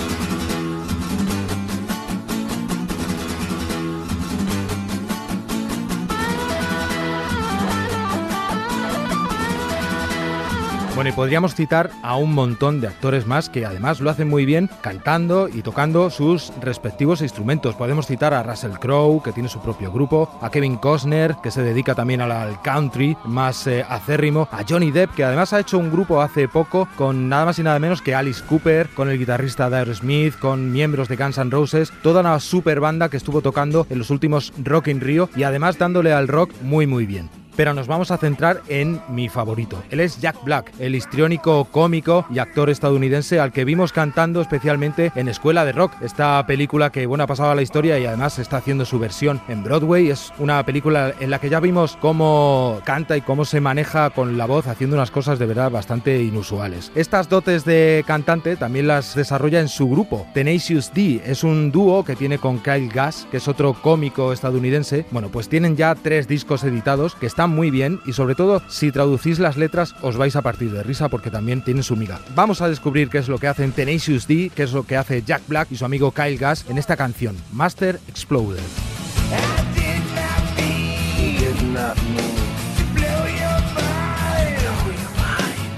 Bueno, 10.99 11.11
y 11.11 11.13
podríamos 11.13 11.55
citar 11.55 11.93
a 12.03 12.17
un 12.17 12.35
montón 12.35 12.81
de 12.81 12.89
actores 12.89 13.25
más 13.25 13.49
que 13.49 13.65
además 13.65 14.01
lo 14.01 14.11
hacen 14.11 14.29
muy 14.29 14.45
bien 14.45 14.69
cantando 14.81 15.49
y 15.49 15.63
tocando 15.63 16.11
sus 16.11 16.53
respectivos 16.61 17.23
instrumentos. 17.23 17.77
Podemos 17.77 18.09
citar 18.09 18.35
a 18.35 18.43
Russell 18.43 18.73
Crowe, 18.81 19.23
que 19.23 19.31
tiene 19.31 19.49
su 19.49 19.61
propio 19.61 19.93
grupo, 19.93 20.29
a 20.43 20.51
Kevin 20.51 20.75
Costner, 20.77 21.37
que 21.41 21.53
se 21.53 21.63
dedica 21.63 21.95
también 21.95 22.21
al 22.21 22.61
country 22.63 23.17
más 23.27 23.69
eh, 23.69 23.87
acérrimo, 23.89 24.49
a 24.51 24.65
Johnny 24.69 24.91
Depp, 24.91 25.15
que 25.15 25.23
además 25.23 25.53
ha 25.53 25.61
hecho 25.61 25.79
un 25.79 25.93
grupo 25.93 26.21
hace 26.21 26.49
poco 26.49 26.89
con 26.97 27.29
nada 27.29 27.45
más 27.45 27.61
y 27.61 27.63
nada 27.63 27.79
menos 27.79 28.03
que 28.03 28.17
Alice 28.17 28.43
Cooper, 28.45 28.89
con 28.89 29.09
el 29.09 29.21
guitarrista 29.21 29.71
Dare 29.71 29.95
Smith, 29.95 30.37
con 30.37 30.73
miembros 30.73 31.07
de 31.07 31.15
Guns 31.15 31.39
N' 31.39 31.53
Roses, 31.53 31.93
toda 32.03 32.23
una 32.23 32.41
super 32.41 32.81
banda 32.81 33.09
que 33.09 33.19
estuvo 33.19 33.41
tocando 33.41 33.87
en 33.89 33.99
los 33.99 34.11
últimos 34.11 34.53
Rock 34.65 34.89
in 34.89 35.01
Rio 35.01 35.31
y 35.37 35.45
además 35.45 35.79
dándole 35.79 36.13
al 36.13 36.27
rock 36.27 36.51
muy 36.61 36.89
muy 36.89 37.07
bien. 37.07 37.31
Pero 37.59 37.75
nos 37.75 37.89
vamos 37.89 38.13
a 38.13 38.19
centrar 38.19 38.63
en 38.69 39.01
mi 39.09 39.29
favorito. 39.29 39.83
Él 39.91 39.99
es 39.99 40.21
Jack 40.21 40.45
Black, 40.45 40.73
el 40.79 40.95
histriónico 40.95 41.65
cómico 41.65 42.25
y 42.31 42.39
actor 42.39 42.71
estadounidense 42.71 43.41
al 43.41 43.51
que 43.51 43.65
vimos 43.65 43.93
cantando 43.93 44.41
especialmente 44.41 45.11
en 45.17 45.27
Escuela 45.27 45.65
de 45.65 45.73
Rock, 45.73 45.93
esta 46.01 46.47
película 46.47 46.93
que 46.93 47.07
bueno 47.07 47.25
ha 47.25 47.27
pasado 47.27 47.51
a 47.51 47.57
la 47.57 47.63
historia 47.63 47.99
y 47.99 48.07
además 48.07 48.39
está 48.39 48.59
haciendo 48.59 48.85
su 48.85 49.01
versión 49.01 49.41
en 49.49 49.65
Broadway. 49.65 50.09
Es 50.09 50.33
una 50.39 50.65
película 50.65 51.13
en 51.19 51.31
la 51.31 51.41
que 51.41 51.51
ya 51.51 51.59
vimos 51.59 51.99
cómo 52.01 52.81
canta 52.85 53.17
y 53.17 53.23
cómo 53.23 53.45
se 53.45 53.61
maneja 53.61 54.11
con 54.11 54.39
la 54.39 54.47
voz 54.47 54.69
haciendo 54.69 54.95
unas 54.95 55.11
cosas 55.11 55.41
de 55.41 55.47
verdad 55.47 55.73
bastante 55.73 56.23
inusuales. 56.23 56.93
Estas 56.95 57.29
dotes 57.29 57.65
de 57.65 58.05
cantante 58.07 58.55
también 58.55 58.87
las 58.87 59.17
desarrolla 59.17 59.59
en 59.59 59.69
su 59.69 59.91
grupo, 59.91 60.29
Tenacious 60.33 60.93
D. 60.95 61.21
Es 61.27 61.43
un 61.43 61.73
dúo 61.73 62.05
que 62.05 62.15
tiene 62.15 62.39
con 62.39 62.61
Kyle 62.61 62.89
Gass, 62.89 63.27
que 63.33 63.39
es 63.39 63.49
otro 63.49 63.75
cómico 63.75 64.33
estadounidense. 64.33 65.07
Bueno, 65.11 65.29
pues 65.29 65.49
tienen 65.49 65.77
ya 65.77 65.97
tres 65.97 66.29
discos 66.29 66.63
editados 66.63 67.17
que 67.17 67.27
están 67.27 67.48
muy 67.51 67.71
bien 67.71 68.01
y 68.07 68.13
sobre 68.13 68.35
todo 68.35 68.63
si 68.69 68.93
traducís 68.93 69.39
las 69.39 69.57
letras 69.57 69.95
os 70.03 70.17
vais 70.17 70.37
a 70.37 70.43
partir 70.43 70.71
de 70.71 70.83
risa 70.83 71.09
porque 71.09 71.31
también 71.31 71.63
tienen 71.63 71.83
su 71.83 71.97
miga. 71.97 72.21
Vamos 72.35 72.61
a 72.61 72.69
descubrir 72.69 73.09
qué 73.09 73.19
es 73.19 73.29
lo 73.29 73.39
que 73.39 73.49
hacen 73.49 73.73
Tenacious 73.73 74.27
D, 74.27 74.51
qué 74.55 74.63
es 74.63 74.73
lo 74.73 74.85
que 74.85 74.97
hace 74.97 75.23
Jack 75.23 75.43
Black 75.49 75.69
y 75.71 75.77
su 75.77 75.85
amigo 75.85 76.13
Kyle 76.13 76.39
Gass 76.39 76.65
en 76.69 76.79
esta 76.79 76.97
canción, 76.97 77.37
Master 77.53 78.01
Exploder. 78.09 78.61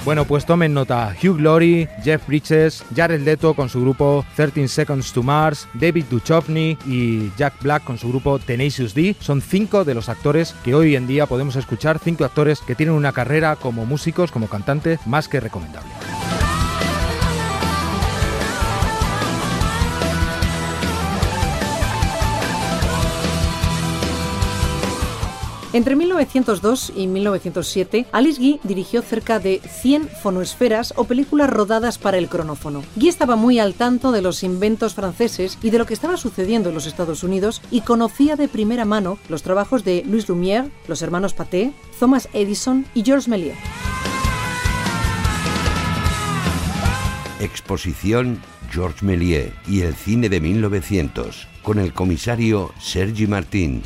Bueno, 0.04 0.24
pues 0.24 0.46
tomen 0.46 0.72
nota. 0.72 1.14
Hugh 1.22 1.36
Glory, 1.36 1.86
Jeff 2.02 2.26
Bridges, 2.26 2.82
Jared 2.96 3.20
Leto 3.20 3.54
con 3.54 3.68
su 3.68 3.82
grupo 3.82 4.24
13 4.34 4.66
Seconds 4.66 5.12
to 5.12 5.22
Mars, 5.22 5.68
David 5.74 6.06
Duchovny 6.10 6.78
y 6.86 7.30
Jack 7.36 7.62
Black 7.62 7.84
con 7.84 7.98
su 7.98 8.08
grupo 8.08 8.38
Tenacious 8.38 8.94
D 8.94 9.14
son 9.20 9.42
cinco 9.42 9.84
de 9.84 9.94
los 9.94 10.08
actores 10.08 10.54
que 10.64 10.74
hoy 10.74 10.96
en 10.96 11.06
día 11.06 11.26
podemos 11.26 11.54
escuchar, 11.56 11.98
cinco 11.98 12.24
actores 12.24 12.60
que 12.60 12.74
tienen 12.74 12.94
una 12.94 13.12
carrera 13.12 13.56
como 13.56 13.84
músicos, 13.84 14.32
como 14.32 14.48
cantantes, 14.48 15.06
más 15.06 15.28
que 15.28 15.38
recomendable. 15.38 15.99
Entre 25.72 25.94
1902 25.94 26.92
y 26.96 27.06
1907, 27.06 28.06
Alice 28.10 28.40
Guy 28.40 28.58
dirigió 28.64 29.02
cerca 29.02 29.38
de 29.38 29.60
100 29.60 30.08
fonoesferas 30.08 30.92
o 30.96 31.04
películas 31.04 31.48
rodadas 31.48 31.96
para 31.96 32.18
el 32.18 32.28
cronófono. 32.28 32.82
Guy 32.96 33.08
estaba 33.08 33.36
muy 33.36 33.60
al 33.60 33.74
tanto 33.74 34.10
de 34.10 34.20
los 34.20 34.42
inventos 34.42 34.94
franceses 34.94 35.58
y 35.62 35.70
de 35.70 35.78
lo 35.78 35.86
que 35.86 35.94
estaba 35.94 36.16
sucediendo 36.16 36.70
en 36.70 36.74
los 36.74 36.86
Estados 36.86 37.22
Unidos 37.22 37.62
y 37.70 37.82
conocía 37.82 38.34
de 38.34 38.48
primera 38.48 38.84
mano 38.84 39.18
los 39.28 39.44
trabajos 39.44 39.84
de 39.84 40.02
Louis 40.04 40.28
Lumière, 40.28 40.70
los 40.88 41.02
hermanos 41.02 41.34
Pathé, 41.34 41.72
Thomas 42.00 42.28
Edison 42.32 42.84
y 42.92 43.04
Georges 43.04 43.28
Méliès. 43.28 43.56
Exposición 47.38 48.42
Georges 48.72 49.04
Méliès 49.04 49.52
y 49.68 49.82
el 49.82 49.94
cine 49.94 50.28
de 50.28 50.40
1900 50.40 51.46
con 51.62 51.78
el 51.78 51.92
comisario 51.92 52.72
Sergi 52.80 53.28
Martín. 53.28 53.82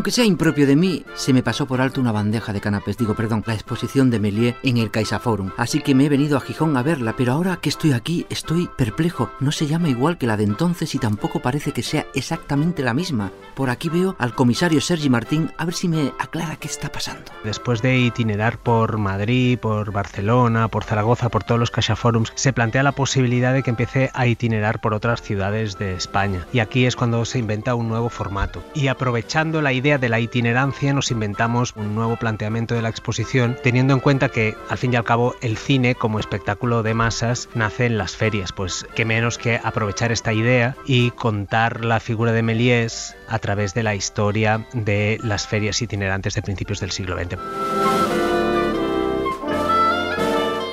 Aunque 0.00 0.12
sea 0.12 0.24
impropio 0.24 0.66
de 0.66 0.76
mí, 0.76 1.04
se 1.14 1.34
me 1.34 1.42
pasó 1.42 1.66
por 1.66 1.82
alto 1.82 2.00
una 2.00 2.10
bandeja 2.10 2.54
de 2.54 2.62
canapés, 2.62 2.96
digo, 2.96 3.14
perdón, 3.14 3.44
la 3.44 3.52
exposición 3.52 4.08
de 4.08 4.18
Méliès 4.18 4.56
en 4.62 4.78
el 4.78 4.90
CaixaForum. 4.90 5.50
Así 5.58 5.82
que 5.82 5.94
me 5.94 6.06
he 6.06 6.08
venido 6.08 6.38
a 6.38 6.40
Gijón 6.40 6.74
a 6.78 6.82
verla, 6.82 7.16
pero 7.18 7.34
ahora 7.34 7.58
que 7.58 7.68
estoy 7.68 7.92
aquí, 7.92 8.24
estoy 8.30 8.70
perplejo. 8.78 9.30
No 9.40 9.52
se 9.52 9.66
llama 9.66 9.90
igual 9.90 10.16
que 10.16 10.26
la 10.26 10.38
de 10.38 10.44
entonces 10.44 10.94
y 10.94 10.98
tampoco 10.98 11.40
parece 11.40 11.72
que 11.72 11.82
sea 11.82 12.06
exactamente 12.14 12.82
la 12.82 12.94
misma. 12.94 13.30
Por 13.54 13.68
aquí 13.68 13.90
veo 13.90 14.16
al 14.18 14.34
comisario 14.34 14.80
Sergi 14.80 15.10
Martín, 15.10 15.50
a 15.58 15.66
ver 15.66 15.74
si 15.74 15.86
me 15.86 16.14
aclara 16.18 16.56
qué 16.56 16.68
está 16.68 16.90
pasando. 16.90 17.30
Después 17.44 17.82
de 17.82 17.98
itinerar 17.98 18.56
por 18.56 18.96
Madrid, 18.96 19.58
por 19.58 19.92
Barcelona, 19.92 20.68
por 20.68 20.84
Zaragoza, 20.84 21.28
por 21.28 21.44
todos 21.44 21.60
los 21.60 21.70
CaixaForums, 21.70 22.32
se 22.36 22.54
plantea 22.54 22.82
la 22.84 22.92
posibilidad 22.92 23.52
de 23.52 23.62
que 23.62 23.68
empiece 23.68 24.10
a 24.14 24.26
itinerar 24.26 24.80
por 24.80 24.94
otras 24.94 25.20
ciudades 25.20 25.76
de 25.76 25.92
España. 25.92 26.46
Y 26.54 26.60
aquí 26.60 26.86
es 26.86 26.96
cuando 26.96 27.22
se 27.26 27.38
inventa 27.38 27.74
un 27.74 27.90
nuevo 27.90 28.08
formato. 28.08 28.64
Y 28.72 28.86
aprovechando 28.86 29.60
la 29.60 29.74
idea 29.74 29.89
de 29.98 30.08
la 30.08 30.20
itinerancia 30.20 30.92
nos 30.92 31.10
inventamos 31.10 31.74
un 31.76 31.94
nuevo 31.94 32.16
planteamiento 32.16 32.74
de 32.74 32.82
la 32.82 32.88
exposición 32.88 33.56
teniendo 33.62 33.94
en 33.94 34.00
cuenta 34.00 34.28
que 34.28 34.56
al 34.68 34.78
fin 34.78 34.92
y 34.92 34.96
al 34.96 35.04
cabo 35.04 35.34
el 35.40 35.56
cine 35.56 35.94
como 35.94 36.18
espectáculo 36.18 36.82
de 36.82 36.94
masas 36.94 37.48
nace 37.54 37.86
en 37.86 37.98
las 37.98 38.16
ferias, 38.16 38.52
pues 38.52 38.86
qué 38.94 39.04
menos 39.04 39.38
que 39.38 39.60
aprovechar 39.62 40.12
esta 40.12 40.32
idea 40.32 40.76
y 40.86 41.10
contar 41.12 41.84
la 41.84 42.00
figura 42.00 42.32
de 42.32 42.42
Méliès 42.42 43.16
a 43.28 43.38
través 43.38 43.74
de 43.74 43.82
la 43.82 43.94
historia 43.94 44.66
de 44.72 45.18
las 45.22 45.46
ferias 45.46 45.80
itinerantes 45.82 46.34
de 46.34 46.42
principios 46.42 46.80
del 46.80 46.90
siglo 46.90 47.16
XX. 47.16 47.79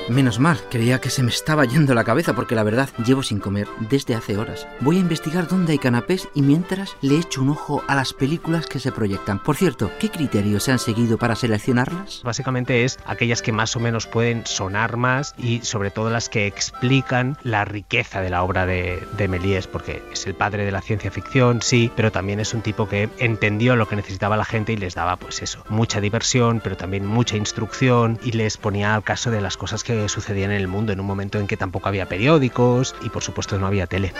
Menos 0.08 0.38
mal, 0.38 0.58
creía 0.70 1.02
que 1.02 1.10
se 1.10 1.22
me 1.22 1.28
estaba 1.28 1.66
yendo 1.66 1.92
la 1.92 2.02
cabeza 2.02 2.32
porque 2.32 2.54
la 2.54 2.62
verdad 2.62 2.88
llevo 3.04 3.22
sin 3.22 3.40
comer 3.40 3.68
desde 3.90 4.14
hace 4.14 4.38
horas. 4.38 4.66
Voy 4.80 4.96
a 4.96 5.00
investigar 5.00 5.46
dónde 5.48 5.72
hay 5.72 5.78
canapés 5.78 6.28
y 6.34 6.40
mientras 6.40 6.96
le 7.02 7.18
echo 7.18 7.42
un 7.42 7.50
ojo 7.50 7.84
a 7.86 7.94
las 7.94 8.14
películas 8.14 8.66
que 8.66 8.78
se 8.78 8.90
proyectan. 8.90 9.42
Por 9.42 9.56
cierto, 9.56 9.90
¿qué 10.00 10.08
criterios 10.08 10.62
se 10.62 10.72
han 10.72 10.78
seguido 10.78 11.18
para 11.18 11.36
seleccionarlas? 11.36 12.22
Básicamente 12.24 12.84
es 12.84 12.98
aquellas 13.04 13.42
que 13.42 13.52
más 13.52 13.76
o 13.76 13.80
menos 13.80 14.06
pueden 14.06 14.46
sonar 14.46 14.96
más 14.96 15.34
y 15.36 15.60
sobre 15.60 15.90
todo 15.90 16.08
las 16.08 16.30
que 16.30 16.46
explican 16.46 17.36
la 17.42 17.66
riqueza 17.66 18.22
de 18.22 18.30
la 18.30 18.42
obra 18.42 18.64
de, 18.64 19.06
de 19.18 19.28
Méliès, 19.28 19.66
porque 19.66 20.02
es 20.10 20.26
el 20.26 20.34
padre 20.34 20.64
de 20.64 20.72
la 20.72 20.80
ciencia 20.80 21.10
ficción, 21.10 21.60
sí, 21.60 21.92
pero 21.94 22.10
también 22.10 22.40
es 22.40 22.54
un 22.54 22.62
tipo 22.62 22.88
que 22.88 23.10
entendió 23.18 23.76
lo 23.76 23.86
que 23.86 23.96
necesitaba 23.96 24.38
la 24.38 24.46
gente 24.46 24.72
y 24.72 24.78
les 24.78 24.94
daba 24.94 25.16
pues 25.16 25.42
eso, 25.42 25.62
mucha 25.68 26.00
diversión, 26.00 26.60
pero 26.64 26.78
también 26.78 27.04
mucha 27.04 27.36
instrucción 27.36 28.18
y 28.22 28.32
les 28.32 28.56
ponía 28.56 28.94
al 28.94 29.04
caso 29.04 29.30
de 29.30 29.42
las 29.42 29.58
cosas 29.58 29.84
que 29.84 29.97
sucedían 30.06 30.50
en 30.50 30.58
el 30.58 30.68
mundo 30.68 30.92
en 30.92 31.00
un 31.00 31.06
momento 31.06 31.38
en 31.38 31.46
que 31.46 31.56
tampoco 31.56 31.88
había 31.88 32.06
periódicos 32.06 32.94
y 33.02 33.08
por 33.08 33.22
supuesto 33.22 33.58
no 33.58 33.66
había 33.66 33.86
tele. 33.86 34.12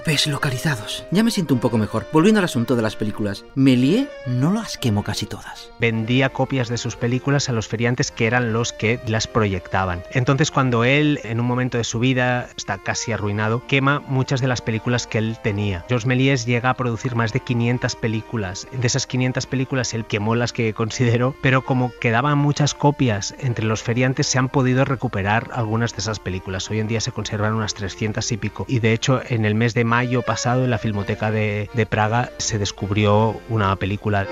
Canapés 0.00 0.26
localizados. 0.28 1.04
Ya 1.10 1.22
me 1.22 1.30
siento 1.30 1.52
un 1.52 1.60
poco 1.60 1.76
mejor. 1.76 2.06
Volviendo 2.10 2.38
al 2.38 2.46
asunto 2.46 2.74
de 2.74 2.80
las 2.80 2.96
películas, 2.96 3.44
Méliès 3.54 4.08
no 4.26 4.50
las 4.50 4.78
quemó 4.78 5.02
casi 5.04 5.26
todas. 5.26 5.70
Vendía 5.78 6.30
copias 6.30 6.68
de 6.70 6.78
sus 6.78 6.96
películas 6.96 7.50
a 7.50 7.52
los 7.52 7.68
feriantes 7.68 8.10
que 8.10 8.26
eran 8.26 8.54
los 8.54 8.72
que 8.72 8.98
las 9.06 9.26
proyectaban. 9.26 10.02
Entonces 10.12 10.50
cuando 10.50 10.84
él, 10.84 11.20
en 11.24 11.38
un 11.38 11.44
momento 11.44 11.76
de 11.76 11.84
su 11.84 11.98
vida, 11.98 12.48
está 12.56 12.78
casi 12.78 13.12
arruinado, 13.12 13.66
quema 13.66 14.00
muchas 14.00 14.40
de 14.40 14.48
las 14.48 14.62
películas 14.62 15.06
que 15.06 15.18
él 15.18 15.36
tenía. 15.42 15.84
Georges 15.88 16.06
Méliès 16.06 16.46
llega 16.46 16.70
a 16.70 16.74
producir 16.74 17.14
más 17.14 17.34
de 17.34 17.40
500 17.40 17.94
películas. 17.96 18.68
De 18.72 18.86
esas 18.86 19.06
500 19.06 19.44
películas 19.44 19.92
él 19.92 20.06
quemó 20.06 20.34
las 20.34 20.54
que 20.54 20.72
consideró, 20.72 21.34
pero 21.42 21.62
como 21.62 21.92
quedaban 22.00 22.38
muchas 22.38 22.72
copias 22.72 23.34
entre 23.38 23.66
los 23.66 23.82
feriantes, 23.82 24.28
se 24.28 24.38
han 24.38 24.48
podido 24.48 24.86
recuperar 24.86 25.50
algunas 25.52 25.92
de 25.92 25.98
esas 25.98 26.20
películas. 26.20 26.70
Hoy 26.70 26.80
en 26.80 26.88
día 26.88 27.02
se 27.02 27.12
conservan 27.12 27.52
unas 27.52 27.74
300 27.74 28.32
y 28.32 28.36
pico. 28.38 28.64
Y 28.66 28.78
de 28.78 28.94
hecho, 28.94 29.20
en 29.28 29.44
el 29.44 29.54
mes 29.54 29.74
de 29.74 29.89
mayo 29.90 30.22
pasado 30.22 30.62
en 30.62 30.70
la 30.70 30.78
Filmoteca 30.78 31.32
de, 31.32 31.68
de 31.74 31.84
Praga 31.84 32.30
se 32.38 32.58
descubrió 32.58 33.40
una 33.48 33.74
película. 33.74 34.24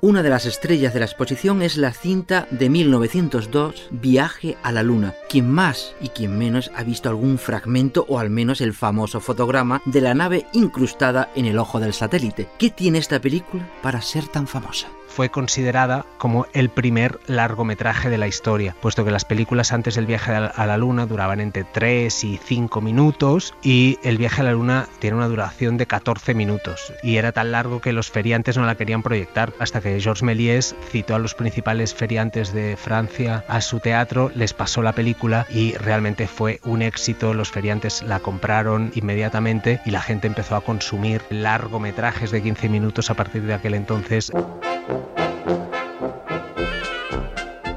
Una 0.00 0.24
de 0.24 0.30
las 0.30 0.46
estrellas 0.46 0.92
de 0.92 0.98
la 0.98 1.06
exposición 1.06 1.62
es 1.62 1.76
la 1.76 1.92
cinta 1.92 2.48
de 2.50 2.68
1902, 2.68 3.88
Viaje 3.90 4.56
a 4.64 4.72
la 4.72 4.82
Luna. 4.82 5.14
Quien 5.28 5.48
más 5.48 5.94
y 6.00 6.08
quien 6.08 6.36
menos 6.36 6.72
ha 6.74 6.82
visto 6.82 7.08
algún 7.08 7.38
fragmento 7.38 8.04
o 8.08 8.18
al 8.18 8.30
menos 8.30 8.60
el 8.60 8.74
famoso 8.74 9.20
fotograma 9.20 9.80
de 9.84 10.00
la 10.00 10.14
nave 10.14 10.46
incrustada 10.52 11.30
en 11.36 11.46
el 11.46 11.58
ojo 11.58 11.78
del 11.78 11.92
satélite. 11.92 12.48
¿Qué 12.58 12.70
tiene 12.70 12.98
esta 12.98 13.20
película 13.20 13.68
para 13.80 14.02
ser 14.02 14.26
tan 14.26 14.48
famosa? 14.48 14.88
Fue 15.18 15.30
considerada 15.30 16.06
como 16.16 16.46
el 16.52 16.68
primer 16.68 17.18
largometraje 17.26 18.08
de 18.08 18.18
la 18.18 18.28
historia, 18.28 18.76
puesto 18.80 19.04
que 19.04 19.10
las 19.10 19.24
películas 19.24 19.72
antes 19.72 19.96
del 19.96 20.06
viaje 20.06 20.30
a 20.30 20.66
la 20.66 20.78
luna 20.78 21.06
duraban 21.06 21.40
entre 21.40 21.64
3 21.64 22.22
y 22.22 22.36
5 22.36 22.80
minutos 22.80 23.52
y 23.60 23.98
el 24.04 24.16
viaje 24.16 24.42
a 24.42 24.44
la 24.44 24.52
luna 24.52 24.86
tiene 25.00 25.16
una 25.16 25.26
duración 25.26 25.76
de 25.76 25.86
14 25.86 26.34
minutos 26.34 26.92
y 27.02 27.16
era 27.16 27.32
tan 27.32 27.50
largo 27.50 27.80
que 27.80 27.92
los 27.92 28.12
feriantes 28.12 28.56
no 28.56 28.64
la 28.64 28.76
querían 28.76 29.02
proyectar 29.02 29.52
hasta 29.58 29.80
que 29.80 30.00
Georges 30.00 30.22
Méliès 30.22 30.76
citó 30.88 31.16
a 31.16 31.18
los 31.18 31.34
principales 31.34 31.94
feriantes 31.94 32.52
de 32.52 32.76
Francia 32.76 33.44
a 33.48 33.60
su 33.60 33.80
teatro, 33.80 34.30
les 34.36 34.54
pasó 34.54 34.82
la 34.82 34.92
película 34.92 35.48
y 35.50 35.72
realmente 35.78 36.28
fue 36.28 36.60
un 36.62 36.80
éxito, 36.80 37.34
los 37.34 37.50
feriantes 37.50 38.04
la 38.04 38.20
compraron 38.20 38.92
inmediatamente 38.94 39.80
y 39.84 39.90
la 39.90 40.00
gente 40.00 40.28
empezó 40.28 40.54
a 40.54 40.60
consumir 40.60 41.22
largometrajes 41.28 42.30
de 42.30 42.40
15 42.40 42.68
minutos 42.68 43.10
a 43.10 43.14
partir 43.14 43.42
de 43.42 43.54
aquel 43.54 43.74
entonces. 43.74 44.30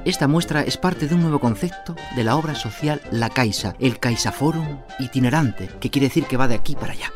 Esta 0.03 0.27
muestra 0.27 0.63
es 0.63 0.77
parte 0.77 1.07
de 1.07 1.15
un 1.15 1.21
nuevo 1.21 1.39
concepto 1.39 1.95
de 2.15 2.23
la 2.23 2.35
obra 2.35 2.55
social 2.55 3.01
La 3.11 3.29
Caixa, 3.29 3.75
el 3.79 3.99
Caixa 3.99 4.31
Forum 4.31 4.81
itinerante, 4.99 5.69
que 5.79 5.89
quiere 5.89 6.07
decir 6.07 6.25
que 6.25 6.37
va 6.37 6.47
de 6.47 6.55
aquí 6.55 6.75
para 6.75 6.93
allá. 6.93 7.11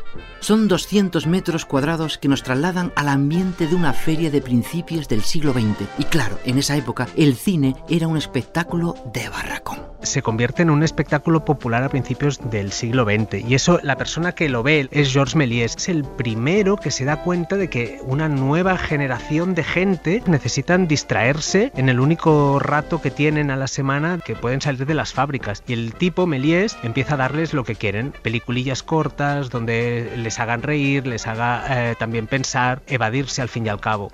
Son 0.46 0.68
200 0.68 1.26
metros 1.26 1.64
cuadrados 1.64 2.18
que 2.18 2.28
nos 2.28 2.44
trasladan 2.44 2.92
al 2.94 3.08
ambiente 3.08 3.66
de 3.66 3.74
una 3.74 3.92
feria 3.92 4.30
de 4.30 4.40
principios 4.40 5.08
del 5.08 5.22
siglo 5.22 5.52
XX. 5.52 5.88
Y 5.98 6.04
claro, 6.04 6.38
en 6.44 6.56
esa 6.58 6.76
época 6.76 7.08
el 7.16 7.34
cine 7.34 7.74
era 7.88 8.06
un 8.06 8.16
espectáculo 8.16 8.94
de 9.12 9.28
barracón 9.28 9.96
se 10.06 10.22
convierte 10.22 10.62
en 10.62 10.70
un 10.70 10.82
espectáculo 10.82 11.44
popular 11.44 11.82
a 11.82 11.88
principios 11.88 12.38
del 12.50 12.72
siglo 12.72 13.04
XX. 13.04 13.44
Y 13.46 13.54
eso, 13.54 13.80
la 13.82 13.96
persona 13.96 14.32
que 14.32 14.48
lo 14.48 14.62
ve 14.62 14.88
es 14.90 15.12
Georges 15.12 15.36
Méliès. 15.36 15.76
Es 15.76 15.88
el 15.88 16.04
primero 16.04 16.76
que 16.76 16.90
se 16.90 17.04
da 17.04 17.22
cuenta 17.22 17.56
de 17.56 17.68
que 17.68 18.00
una 18.04 18.28
nueva 18.28 18.78
generación 18.78 19.54
de 19.54 19.64
gente 19.64 20.22
necesitan 20.26 20.88
distraerse 20.88 21.72
en 21.76 21.88
el 21.88 22.00
único 22.00 22.58
rato 22.58 23.00
que 23.00 23.10
tienen 23.10 23.50
a 23.50 23.56
la 23.56 23.66
semana 23.66 24.18
que 24.24 24.36
pueden 24.36 24.60
salir 24.60 24.86
de 24.86 24.94
las 24.94 25.12
fábricas. 25.12 25.62
Y 25.66 25.72
el 25.72 25.94
tipo 25.94 26.26
Méliès 26.26 26.76
empieza 26.82 27.14
a 27.14 27.18
darles 27.18 27.52
lo 27.52 27.64
que 27.64 27.74
quieren, 27.74 28.14
peliculillas 28.22 28.82
cortas 28.82 29.50
donde 29.50 30.12
les 30.16 30.35
hagan 30.38 30.62
reír, 30.62 31.06
les 31.06 31.26
haga 31.26 31.64
eh, 31.68 31.94
también 31.98 32.26
pensar, 32.26 32.82
evadirse 32.86 33.42
al 33.42 33.48
fin 33.48 33.66
y 33.66 33.68
al 33.68 33.80
cabo. 33.80 34.12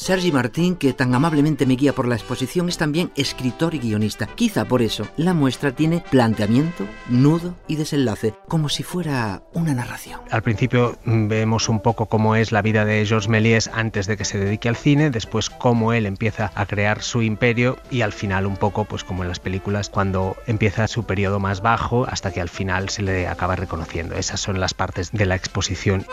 Sergi 0.00 0.32
Martín, 0.32 0.76
que 0.76 0.94
tan 0.94 1.14
amablemente 1.14 1.66
me 1.66 1.76
guía 1.76 1.92
por 1.92 2.08
la 2.08 2.14
exposición, 2.14 2.70
es 2.70 2.78
también 2.78 3.12
escritor 3.16 3.74
y 3.74 3.80
guionista. 3.80 4.26
Quizá 4.28 4.64
por 4.64 4.80
eso 4.80 5.06
la 5.18 5.34
muestra 5.34 5.72
tiene 5.72 6.02
planteamiento, 6.10 6.86
nudo 7.10 7.54
y 7.68 7.76
desenlace, 7.76 8.32
como 8.48 8.70
si 8.70 8.82
fuera 8.82 9.42
una 9.52 9.74
narración. 9.74 10.20
Al 10.30 10.40
principio 10.40 10.96
mm, 11.04 11.28
vemos 11.28 11.68
un 11.68 11.80
poco 11.80 12.06
cómo 12.06 12.34
es 12.34 12.50
la 12.50 12.62
vida 12.62 12.86
de 12.86 13.04
Georges 13.04 13.28
Méliès 13.28 13.68
antes 13.74 14.06
de 14.06 14.16
que 14.16 14.24
se 14.24 14.38
dedique 14.38 14.70
al 14.70 14.76
cine, 14.76 15.10
después 15.10 15.50
cómo 15.50 15.92
él 15.92 16.06
empieza 16.06 16.50
a 16.54 16.64
crear 16.64 17.02
su 17.02 17.20
imperio 17.20 17.76
y 17.90 18.00
al 18.00 18.14
final 18.14 18.46
un 18.46 18.56
poco, 18.56 18.86
pues 18.86 19.04
como 19.04 19.22
en 19.22 19.28
las 19.28 19.38
películas, 19.38 19.90
cuando 19.90 20.34
empieza 20.46 20.88
su 20.88 21.04
periodo 21.04 21.40
más 21.40 21.60
bajo 21.60 22.06
hasta 22.06 22.32
que 22.32 22.40
al 22.40 22.48
final 22.48 22.88
se 22.88 23.02
le 23.02 23.28
acaba 23.28 23.54
reconociendo. 23.54 24.14
Esas 24.14 24.40
son 24.40 24.60
las 24.60 24.72
partes 24.72 25.12
de 25.12 25.26
la 25.26 25.34
exposición. 25.34 26.06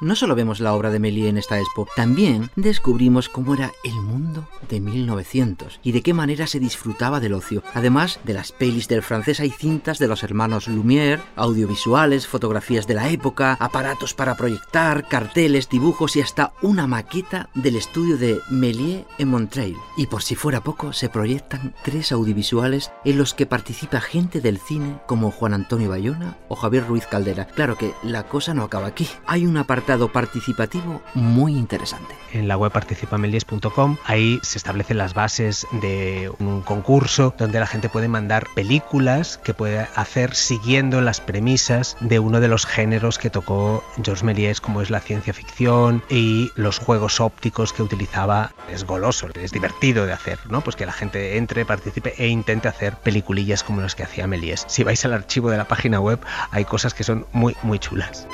No 0.00 0.14
solo 0.14 0.34
vemos 0.34 0.60
la 0.60 0.74
obra 0.74 0.90
de 0.90 0.98
Méliès 0.98 1.30
en 1.30 1.38
esta 1.38 1.58
expo, 1.58 1.88
también 1.96 2.50
descubrimos 2.54 3.30
cómo 3.30 3.54
era 3.54 3.72
el 3.82 3.94
mundo 3.94 4.46
de 4.68 4.80
1900 4.80 5.80
y 5.82 5.92
de 5.92 6.02
qué 6.02 6.12
manera 6.12 6.46
se 6.46 6.60
disfrutaba 6.60 7.18
del 7.18 7.32
ocio, 7.32 7.62
además 7.72 8.20
de 8.24 8.34
las 8.34 8.52
pelis 8.52 8.88
del 8.88 9.02
francés 9.02 9.40
hay 9.40 9.50
cintas 9.50 9.98
de 9.98 10.06
los 10.06 10.22
hermanos 10.22 10.68
Lumière, 10.68 11.22
audiovisuales, 11.34 12.26
fotografías 12.26 12.86
de 12.86 12.94
la 12.94 13.08
época, 13.08 13.56
aparatos 13.58 14.12
para 14.12 14.36
proyectar, 14.36 15.08
carteles, 15.08 15.70
dibujos 15.70 16.14
y 16.16 16.20
hasta 16.20 16.52
una 16.60 16.86
maqueta 16.86 17.48
del 17.54 17.76
estudio 17.76 18.18
de 18.18 18.38
Méliès 18.50 19.06
en 19.16 19.28
Montreuil. 19.28 19.76
Y 19.96 20.08
por 20.08 20.22
si 20.22 20.34
fuera 20.34 20.60
poco, 20.60 20.92
se 20.92 21.08
proyectan 21.08 21.74
tres 21.82 22.12
audiovisuales 22.12 22.92
en 23.06 23.16
los 23.16 23.32
que 23.32 23.46
participa 23.46 24.00
gente 24.00 24.42
del 24.42 24.58
cine 24.58 24.98
como 25.06 25.30
Juan 25.30 25.54
Antonio 25.54 25.88
Bayona 25.88 26.36
o 26.48 26.56
Javier 26.56 26.86
Ruiz 26.86 27.06
Caldera. 27.06 27.46
Claro 27.46 27.76
que 27.76 27.94
la 28.02 28.24
cosa 28.24 28.52
no 28.52 28.62
acaba 28.62 28.88
aquí. 28.88 29.08
Hay 29.26 29.46
una 29.46 29.64
parte 29.64 29.85
participativo 30.12 31.00
muy 31.14 31.56
interesante. 31.56 32.14
En 32.32 32.48
la 32.48 32.56
web 32.56 32.72
participamelies.com 32.72 33.96
ahí 34.04 34.40
se 34.42 34.58
establecen 34.58 34.98
las 34.98 35.14
bases 35.14 35.66
de 35.80 36.30
un 36.38 36.62
concurso 36.62 37.34
donde 37.38 37.60
la 37.60 37.66
gente 37.66 37.88
puede 37.88 38.08
mandar 38.08 38.46
películas 38.54 39.38
que 39.38 39.54
puede 39.54 39.86
hacer 39.94 40.34
siguiendo 40.34 41.00
las 41.00 41.20
premisas 41.20 41.96
de 42.00 42.18
uno 42.18 42.40
de 42.40 42.48
los 42.48 42.66
géneros 42.66 43.18
que 43.18 43.30
tocó 43.30 43.84
Georges 44.02 44.24
Méliès 44.24 44.60
como 44.60 44.82
es 44.82 44.90
la 44.90 45.00
ciencia 45.00 45.32
ficción 45.32 46.02
y 46.10 46.50
los 46.56 46.78
juegos 46.78 47.20
ópticos 47.20 47.72
que 47.72 47.82
utilizaba. 47.82 48.52
Es 48.70 48.84
goloso, 48.84 49.28
es 49.34 49.52
divertido 49.52 50.04
de 50.04 50.12
hacer, 50.12 50.38
¿no? 50.50 50.62
Pues 50.62 50.76
que 50.76 50.84
la 50.84 50.92
gente 50.92 51.36
entre, 51.36 51.64
participe 51.64 52.14
e 52.18 52.26
intente 52.26 52.68
hacer 52.68 52.96
peliculillas 52.96 53.62
como 53.62 53.80
las 53.80 53.94
que 53.94 54.02
hacía 54.02 54.26
Méliès. 54.26 54.64
Si 54.66 54.82
vais 54.82 55.04
al 55.04 55.14
archivo 55.14 55.50
de 55.50 55.56
la 55.56 55.68
página 55.68 56.00
web 56.00 56.18
hay 56.50 56.64
cosas 56.64 56.92
que 56.92 57.04
son 57.04 57.26
muy 57.32 57.56
muy 57.62 57.78
chulas. 57.78 58.26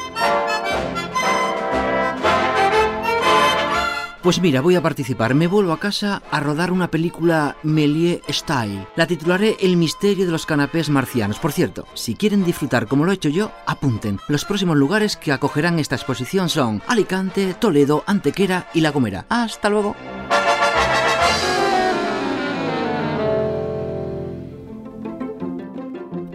Pues 4.22 4.40
mira, 4.40 4.60
voy 4.60 4.76
a 4.76 4.82
participar. 4.82 5.34
Me 5.34 5.48
vuelvo 5.48 5.72
a 5.72 5.80
casa 5.80 6.22
a 6.30 6.38
rodar 6.38 6.70
una 6.70 6.92
película 6.92 7.56
Méliès 7.64 8.20
Style. 8.28 8.86
La 8.94 9.08
titularé 9.08 9.56
El 9.60 9.76
misterio 9.76 10.26
de 10.26 10.30
los 10.30 10.46
canapés 10.46 10.90
marcianos. 10.90 11.40
Por 11.40 11.50
cierto, 11.50 11.86
si 11.94 12.14
quieren 12.14 12.44
disfrutar 12.44 12.86
como 12.86 13.04
lo 13.04 13.10
he 13.10 13.16
hecho 13.16 13.28
yo, 13.28 13.50
apunten. 13.66 14.20
Los 14.28 14.44
próximos 14.44 14.76
lugares 14.76 15.16
que 15.16 15.32
acogerán 15.32 15.80
esta 15.80 15.96
exposición 15.96 16.48
son 16.48 16.82
Alicante, 16.86 17.54
Toledo, 17.54 18.04
Antequera 18.06 18.68
y 18.72 18.80
La 18.80 18.92
Gomera. 18.92 19.26
Hasta 19.28 19.68
luego. 19.68 19.96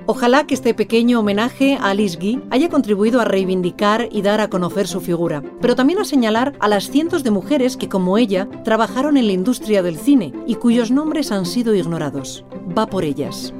Ojalá 0.09 0.47
que 0.47 0.53
este 0.53 0.73
pequeño 0.73 1.19
homenaje 1.19 1.75
a 1.75 1.89
Alice 1.89 2.17
Guy 2.17 2.41
haya 2.49 2.69
contribuido 2.69 3.19
a 3.19 3.25
reivindicar 3.25 4.07
y 4.09 4.21
dar 4.21 4.39
a 4.39 4.49
conocer 4.49 4.87
su 4.87 5.01
figura, 5.01 5.43
pero 5.59 5.75
también 5.75 5.99
a 5.99 6.05
señalar 6.05 6.53
a 6.61 6.69
las 6.69 6.89
cientos 6.89 7.25
de 7.25 7.31
mujeres 7.31 7.75
que, 7.75 7.89
como 7.89 8.17
ella, 8.17 8.47
trabajaron 8.63 9.17
en 9.17 9.27
la 9.27 9.33
industria 9.33 9.83
del 9.83 9.97
cine 9.97 10.33
y 10.47 10.55
cuyos 10.55 10.91
nombres 10.91 11.33
han 11.33 11.45
sido 11.45 11.75
ignorados. 11.75 12.45
Va 12.77 12.87
por 12.87 13.03
ellas 13.03 13.53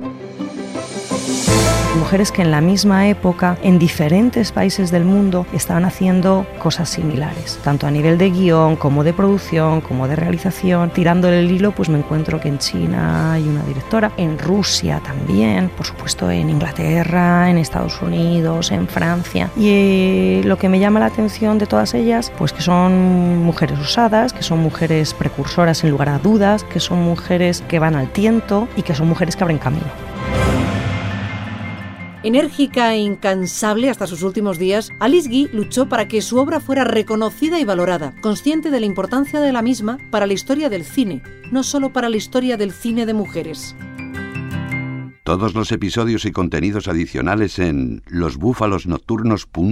mujeres 2.07 2.31
que 2.31 2.41
en 2.41 2.51
la 2.51 2.61
misma 2.61 3.09
época, 3.09 3.57
en 3.61 3.79
diferentes 3.79 4.53
países 4.53 4.91
del 4.91 5.03
mundo, 5.03 5.45
estaban 5.51 5.83
haciendo 5.83 6.47
cosas 6.57 6.87
similares, 6.87 7.59
tanto 7.65 7.85
a 7.85 7.91
nivel 7.91 8.17
de 8.17 8.29
guion 8.29 8.77
como 8.77 9.03
de 9.03 9.11
producción, 9.11 9.81
como 9.81 10.07
de 10.07 10.15
realización. 10.15 10.89
Tirando 10.91 11.27
el 11.27 11.51
hilo, 11.51 11.73
pues 11.73 11.89
me 11.89 11.97
encuentro 11.97 12.39
que 12.39 12.47
en 12.47 12.59
China 12.59 13.33
hay 13.33 13.45
una 13.45 13.61
directora, 13.63 14.13
en 14.15 14.39
Rusia 14.39 15.01
también, 15.03 15.67
por 15.67 15.85
supuesto 15.85 16.31
en 16.31 16.49
Inglaterra, 16.49 17.49
en 17.49 17.57
Estados 17.57 18.01
Unidos, 18.01 18.71
en 18.71 18.87
Francia. 18.87 19.49
Y 19.57 19.67
eh, 19.67 20.41
lo 20.45 20.57
que 20.57 20.69
me 20.69 20.79
llama 20.79 21.01
la 21.01 21.07
atención 21.07 21.57
de 21.57 21.65
todas 21.65 21.93
ellas, 21.93 22.31
pues 22.37 22.53
que 22.53 22.61
son 22.61 23.43
mujeres 23.43 23.77
usadas, 23.79 24.31
que 24.31 24.43
son 24.43 24.59
mujeres 24.59 25.13
precursoras 25.13 25.83
en 25.83 25.89
lugar 25.89 26.07
a 26.07 26.19
dudas, 26.19 26.63
que 26.63 26.79
son 26.79 27.01
mujeres 27.01 27.65
que 27.67 27.79
van 27.79 27.97
al 27.97 28.07
tiento 28.13 28.69
y 28.77 28.83
que 28.83 28.95
son 28.95 29.09
mujeres 29.09 29.35
que 29.35 29.43
abren 29.43 29.57
camino. 29.57 30.06
Enérgica 32.23 32.93
e 32.93 32.99
incansable 32.99 33.89
hasta 33.89 34.07
sus 34.07 34.23
últimos 34.23 34.57
días, 34.57 34.91
Alice 34.99 35.29
Guy 35.29 35.49
luchó 35.53 35.87
para 35.87 36.07
que 36.07 36.21
su 36.21 36.37
obra 36.37 36.59
fuera 36.59 36.83
reconocida 36.83 37.59
y 37.59 37.63
valorada, 37.63 38.15
consciente 38.21 38.71
de 38.71 38.79
la 38.79 38.87
importancia 38.87 39.39
de 39.39 39.51
la 39.51 39.61
misma 39.61 39.99
para 40.09 40.25
la 40.25 40.33
historia 40.33 40.69
del 40.69 40.83
cine, 40.83 41.21
no 41.51 41.61
solo 41.63 41.93
para 41.93 42.09
la 42.09 42.17
historia 42.17 42.57
del 42.57 42.71
cine 42.71 43.05
de 43.05 43.13
mujeres. 43.13 43.75
Todos 45.23 45.53
los 45.53 45.71
episodios 45.73 46.25
y 46.25 46.31
contenidos 46.31 46.87
adicionales 46.87 47.59
en 47.59 48.01
losbúfalosnocturnos.com 48.07 49.65